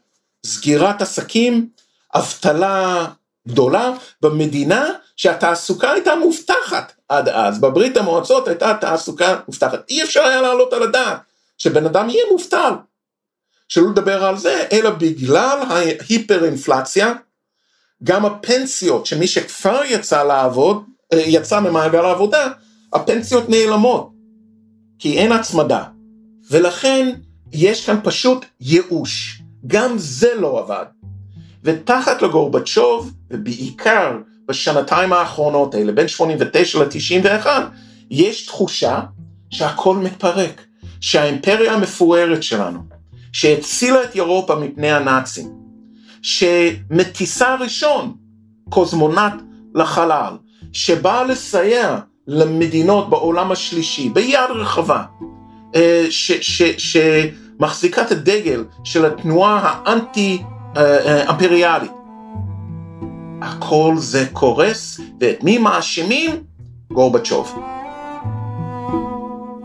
סגירת 0.47 1.03
עסקים, 1.03 1.69
אבטלה 2.15 3.07
גדולה 3.49 3.91
במדינה 4.23 4.89
שהתעסוקה 5.17 5.91
הייתה 5.91 6.17
מובטחת 6.17 6.93
עד 7.09 7.29
אז, 7.29 7.61
בברית 7.61 7.97
המועצות 7.97 8.49
הייתה 8.49 8.75
תעסוקה 8.81 9.37
מובטחת, 9.49 9.81
אי 9.89 10.03
אפשר 10.03 10.21
היה 10.21 10.43
להעלות 10.43 10.73
על 10.73 10.83
הדעת 10.83 11.19
שבן 11.59 11.87
אדם 11.87 12.11
יהיה 12.11 12.25
מובטל, 12.31 12.73
שלא 13.69 13.91
לדבר 13.91 14.25
על 14.25 14.37
זה, 14.37 14.65
אלא 14.73 14.91
בגלל 14.91 15.59
ההיפר 15.69 16.45
אינפלציה, 16.45 17.13
גם 18.03 18.27
הפנסיות 18.27 19.07
שמי 19.07 19.27
שכבר 19.27 19.81
יצא 19.85 20.23
לעבוד, 20.23 20.85
אה, 21.13 21.19
יצא 21.27 21.61
ממעגל 21.61 22.05
העבודה, 22.05 22.49
הפנסיות 22.93 23.49
נעלמות, 23.49 24.11
כי 24.99 25.19
אין 25.19 25.33
הצמדה, 25.33 25.85
ולכן 26.51 27.15
יש 27.53 27.87
כאן 27.87 27.97
פשוט 28.05 28.45
ייאוש, 28.61 29.43
גם 29.67 29.95
זה 29.99 30.35
לא 30.35 30.59
עבד. 30.59 30.85
ותחת 31.65 32.23
לגורבצ'וב, 32.23 33.13
ובעיקר 33.31 34.19
בשנתיים 34.49 35.13
האחרונות 35.13 35.75
האלה, 35.75 35.93
בין 35.93 36.09
89 36.09 36.79
ל-91, 36.79 37.47
יש 38.11 38.47
תחושה 38.47 39.01
שהכל 39.51 39.97
מתפרק, 39.97 40.63
שהאימפריה 41.01 41.73
המפוארת 41.73 42.43
שלנו, 42.43 42.79
שהצילה 43.33 44.05
את 44.05 44.15
אירופה 44.15 44.55
מפני 44.55 44.93
הנאצים, 44.93 45.53
שמטיסה 46.23 47.55
ראשון 47.55 48.15
קוזמונט 48.69 49.43
לחלל, 49.75 50.37
שבאה 50.73 51.25
לסייע 51.25 51.99
למדינות 52.27 53.11
בעולם 53.11 53.53
השלישי 53.53 54.09
ביד 54.09 54.51
רחבה, 54.55 55.03
אה, 55.75 56.07
שמחזיקה 56.79 58.03
את 58.03 58.11
הדגל 58.11 58.65
של 58.85 59.05
התנועה 59.05 59.61
האנטי 59.63 60.43
אמפריאלית. 61.31 61.93
הכל 63.43 63.95
זה 63.99 64.27
קורס, 64.33 65.01
ואת 65.21 65.45
מי 65.45 65.59
מאשימים? 65.59 66.43
גורבצ'וב. 66.93 67.76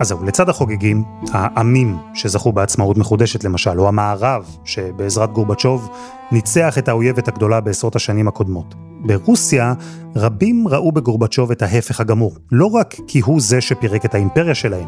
אז 0.02 0.08
זהו, 0.08 0.24
לצד 0.24 0.50
החוגגים, 0.50 1.04
העמים 1.32 1.98
שזכו 2.14 2.52
בעצמאות 2.52 2.98
מחודשת 2.98 3.44
למשל, 3.44 3.80
או 3.80 3.88
המערב, 3.88 4.56
שבעזרת 4.66 5.32
גורבצ'וב 5.32 5.90
ניצח 6.32 6.78
את 6.78 6.88
האויבת 6.88 7.28
הגדולה 7.28 7.62
בעשרות 7.62 7.96
השנים 7.96 8.28
הקודמות. 8.28 8.76
ברוסיה, 9.06 9.74
רבים 10.16 10.68
ראו 10.68 10.92
בגורבצ'וב 10.92 11.52
את 11.52 11.62
ההפך 11.62 12.00
הגמור. 12.00 12.36
לא 12.52 12.66
רק 12.66 12.96
כי 13.08 13.20
הוא 13.20 13.42
זה 13.42 13.62
שפירק 13.62 14.06
את 14.06 14.16
האימפריה 14.16 14.56
שלהם, 14.56 14.88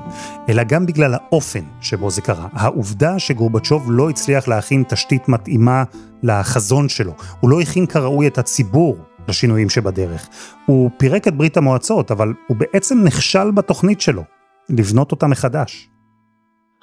אלא 0.49 0.63
גם 0.63 0.85
בגלל 0.85 1.13
האופן 1.13 1.63
שבו 1.81 2.09
זה 2.09 2.21
קרה. 2.21 2.47
העובדה 2.53 3.19
שגורבצ'וב 3.19 3.91
לא 3.91 4.09
הצליח 4.09 4.47
להכין 4.47 4.83
תשתית 4.87 5.27
מתאימה 5.27 5.83
לחזון 6.23 6.89
שלו. 6.89 7.13
הוא 7.39 7.49
לא 7.49 7.61
הכין 7.61 7.85
כראוי 7.85 8.27
את 8.27 8.37
הציבור 8.37 8.97
לשינויים 9.27 9.69
שבדרך. 9.69 10.27
הוא 10.65 10.89
פירק 10.97 11.27
את 11.27 11.37
ברית 11.37 11.57
המועצות, 11.57 12.11
אבל 12.11 12.33
הוא 12.47 12.57
בעצם 12.57 13.03
נכשל 13.03 13.51
בתוכנית 13.51 14.01
שלו. 14.01 14.23
לבנות 14.69 15.11
אותה 15.11 15.27
מחדש. 15.27 15.87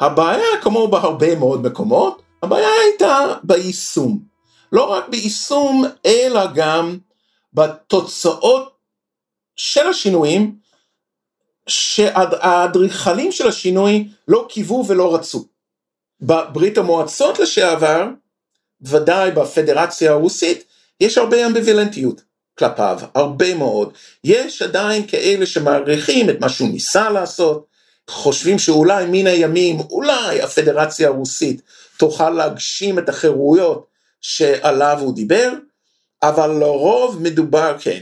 הבעיה, 0.00 0.60
כמו 0.62 0.88
בהרבה 0.88 1.36
מאוד 1.36 1.62
מקומות, 1.62 2.22
הבעיה 2.42 2.68
הייתה 2.84 3.34
ביישום. 3.42 4.20
לא 4.72 4.92
רק 4.92 5.08
ביישום, 5.08 5.84
אלא 6.06 6.46
גם 6.54 6.98
בתוצאות 7.52 8.76
של 9.56 9.86
השינויים, 9.86 10.56
שהאדריכלים 11.66 13.32
של 13.32 13.48
השינוי 13.48 14.08
לא 14.28 14.46
קיוו 14.48 14.84
ולא 14.88 15.14
רצו. 15.14 15.44
בברית 16.20 16.78
המועצות 16.78 17.38
לשעבר, 17.38 18.08
ודאי 18.82 19.30
בפדרציה 19.30 20.10
הרוסית, 20.10 20.64
יש 21.00 21.18
הרבה 21.18 21.46
אמביוולנטיות 21.46 22.22
כלפיו, 22.58 23.00
הרבה 23.14 23.54
מאוד. 23.54 23.92
יש 24.24 24.62
עדיין 24.62 25.06
כאלה 25.06 25.46
שמעריכים 25.46 26.30
את 26.30 26.40
מה 26.40 26.48
שהוא 26.48 26.68
ניסה 26.68 27.10
לעשות, 27.10 27.66
חושבים 28.10 28.58
שאולי 28.58 29.04
מן 29.08 29.26
הימים, 29.26 29.80
אולי 29.80 30.42
הפדרציה 30.42 31.08
הרוסית 31.08 31.62
תוכל 31.96 32.30
להגשים 32.30 32.98
את 32.98 33.08
החירויות 33.08 33.86
שעליו 34.20 34.98
הוא 35.00 35.14
דיבר, 35.14 35.52
אבל 36.22 36.50
לרוב 36.50 37.22
מדובר, 37.22 37.76
כן, 37.80 38.00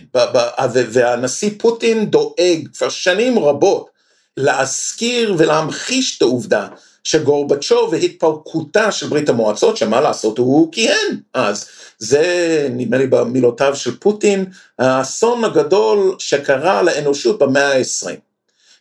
והנשיא 0.73 1.51
פוטין 1.59 2.07
דואג 2.07 2.68
כבר 2.75 2.88
שנים 2.88 3.38
רבות 3.38 3.90
להזכיר 4.37 5.35
ולהמחיש 5.38 6.16
את 6.16 6.23
העובדה 6.23 6.68
שגורבצ'וב 7.05 7.92
והתפרקותה 7.92 8.92
של 8.92 9.07
ברית 9.07 9.29
המועצות, 9.29 9.77
שמה 9.77 10.01
לעשות, 10.01 10.38
הוא 10.38 10.73
כיהן 10.73 11.21
אז. 11.35 11.66
זה 11.99 12.68
נדמה 12.71 12.97
לי 12.97 13.07
במילותיו 13.07 13.77
של 13.77 13.97
פוטין, 13.97 14.44
האסון 14.79 15.44
הגדול 15.44 16.16
שקרה 16.18 16.83
לאנושות 16.83 17.38
במאה 17.38 17.73
ה-20. 17.73 18.28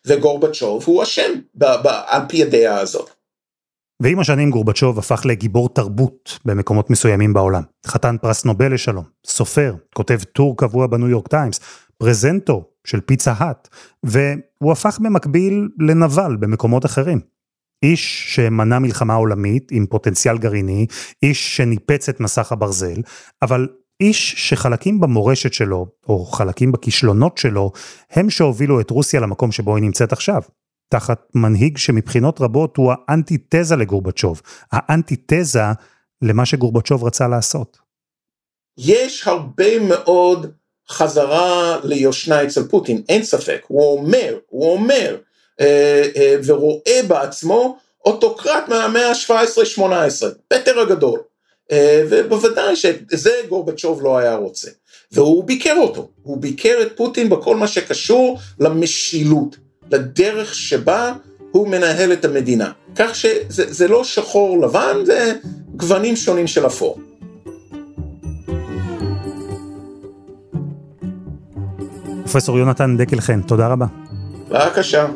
וגורבצ'וב 0.08 0.84
הוא 0.86 1.04
אשם 1.04 1.32
על 2.08 2.22
פי 2.30 2.44
הדעה 2.44 2.80
הזאת. 2.80 3.10
ועם 4.02 4.20
השנים 4.20 4.50
גורבצ'וב 4.50 5.00
הפך 5.00 5.22
לגיבור 5.26 5.70
תרבות 5.70 6.40
במקומות 6.46 6.90
מסוימים 6.90 7.34
בעולם. 7.34 7.64
חתן 7.88 8.16
פרס 8.22 8.46
נובל 8.46 8.74
לשלום, 8.74 9.04
סופר, 9.28 9.76
כותב 9.96 10.20
טור 10.34 10.58
קבוע 10.58 10.88
בניו 10.88 11.10
יורק 11.10 11.28
טיימס, 11.28 11.60
פרזנטור 11.98 12.64
של 12.88 13.02
פיצה 13.02 13.34
האט, 13.38 13.68
והוא 14.04 14.72
הפך 14.72 15.00
במקביל 15.02 15.70
לנבל 15.80 16.36
במקומות 16.40 16.86
אחרים. 16.86 17.20
איש 17.84 18.36
שמנע 18.36 18.80
מלחמה 18.80 19.14
עולמית 19.14 19.72
עם 19.72 19.86
פוטנציאל 19.86 20.38
גרעיני, 20.38 20.86
איש 21.24 21.58
שניפץ 21.58 22.10
את 22.10 22.20
מסך 22.20 22.52
הברזל, 22.52 23.02
אבל 23.42 23.68
איש 24.02 24.50
שחלקים 24.50 25.00
במורשת 25.00 25.54
שלו, 25.54 25.88
או 26.10 26.26
חלקים 26.26 26.72
בכישלונות 26.72 27.38
שלו, 27.38 27.72
הם 28.12 28.30
שהובילו 28.30 28.82
את 28.82 28.90
רוסיה 28.90 29.20
למקום 29.20 29.52
שבו 29.52 29.76
היא 29.76 29.84
נמצאת 29.84 30.14
עכשיו. 30.14 30.42
תחת 30.90 31.22
מנהיג 31.36 31.78
שמבחינות 31.78 32.42
רבות 32.42 32.78
הוא 32.78 32.94
האנטיתזה 33.08 33.76
לגורבצ'וב, 33.76 34.42
האנטיתזה 34.72 35.64
למה 36.22 36.46
שגורבצ'וב 36.46 37.04
רצה 37.04 37.28
לעשות. 37.28 37.78
יש 38.78 39.28
הרבה 39.28 39.80
מאוד 39.80 40.52
חזרה 40.90 41.78
ליושנה 41.84 42.44
אצל 42.44 42.68
פוטין, 42.68 43.02
אין 43.10 43.24
ספק, 43.24 43.62
הוא 43.68 44.00
אומר, 44.00 44.38
הוא 44.48 44.72
אומר, 44.72 45.18
אה, 45.60 46.04
אה, 46.16 46.36
ורואה 46.46 47.02
בעצמו 47.08 47.78
אוטוקרט 48.06 48.70
מהמאה 48.70 49.10
ה-17-18, 49.10 50.28
פטר 50.48 50.80
הגדול, 50.80 51.20
ובוודאי 52.10 52.76
שזה 52.76 53.32
גורבצ'וב 53.50 54.04
לא 54.04 54.18
היה 54.18 54.36
רוצה, 54.36 54.70
והוא 55.12 55.44
ביקר 55.44 55.76
אותו, 55.78 56.10
הוא 56.24 56.38
ביקר 56.38 56.78
את 56.82 56.98
פוטין 56.98 57.30
בכל 57.30 57.56
מה 57.56 57.68
שקשור 57.68 58.40
למשילות, 58.60 59.58
לדרך 59.92 60.56
שבה 60.56 61.14
הוא 61.52 61.68
מנהל 61.68 62.14
את 62.14 62.26
המדינה, 62.26 62.72
כך 62.96 63.16
שזה 63.16 63.88
לא 63.88 64.04
שחור 64.04 64.62
לבן, 64.62 65.06
זה 65.06 65.34
גוונים 65.76 66.16
שונים 66.16 66.48
של 66.48 66.66
אפור. 66.66 67.00
פרופסור 72.22 72.60
יונתן 72.60 72.98
דקלחן, 72.98 73.42
תודה 73.42 73.68
רבה. 73.68 73.86
בבקשה. 74.50 75.08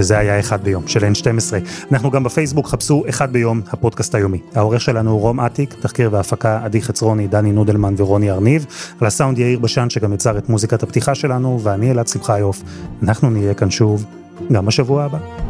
וזה 0.00 0.18
היה 0.18 0.40
אחד 0.40 0.64
ביום 0.64 0.88
של 0.88 1.00
N12. 1.00 1.54
אנחנו 1.92 2.10
גם 2.10 2.24
בפייסבוק, 2.24 2.66
חפשו 2.66 3.04
אחד 3.08 3.32
ביום, 3.32 3.60
הפודקאסט 3.70 4.14
היומי. 4.14 4.40
העורך 4.54 4.80
שלנו 4.80 5.10
הוא 5.10 5.20
רום 5.20 5.40
אטיק, 5.40 5.74
תחקיר 5.80 6.08
והפקה 6.12 6.60
עדי 6.64 6.82
חצרוני, 6.82 7.28
דני 7.28 7.52
נודלמן 7.52 7.94
ורוני 7.96 8.30
ארניב. 8.30 8.66
על 9.00 9.06
הסאונד 9.06 9.38
יאיר 9.38 9.58
בשן 9.58 9.90
שגם 9.90 10.12
יצר 10.12 10.38
את 10.38 10.48
מוזיקת 10.48 10.82
הפתיחה 10.82 11.14
שלנו, 11.14 11.60
ואני 11.62 11.90
אלעד 11.90 12.08
שמחיוף. 12.08 12.62
אנחנו 13.02 13.30
נהיה 13.30 13.54
כאן 13.54 13.70
שוב, 13.70 14.04
גם 14.52 14.66
בשבוע 14.66 15.04
הבא. 15.04 15.49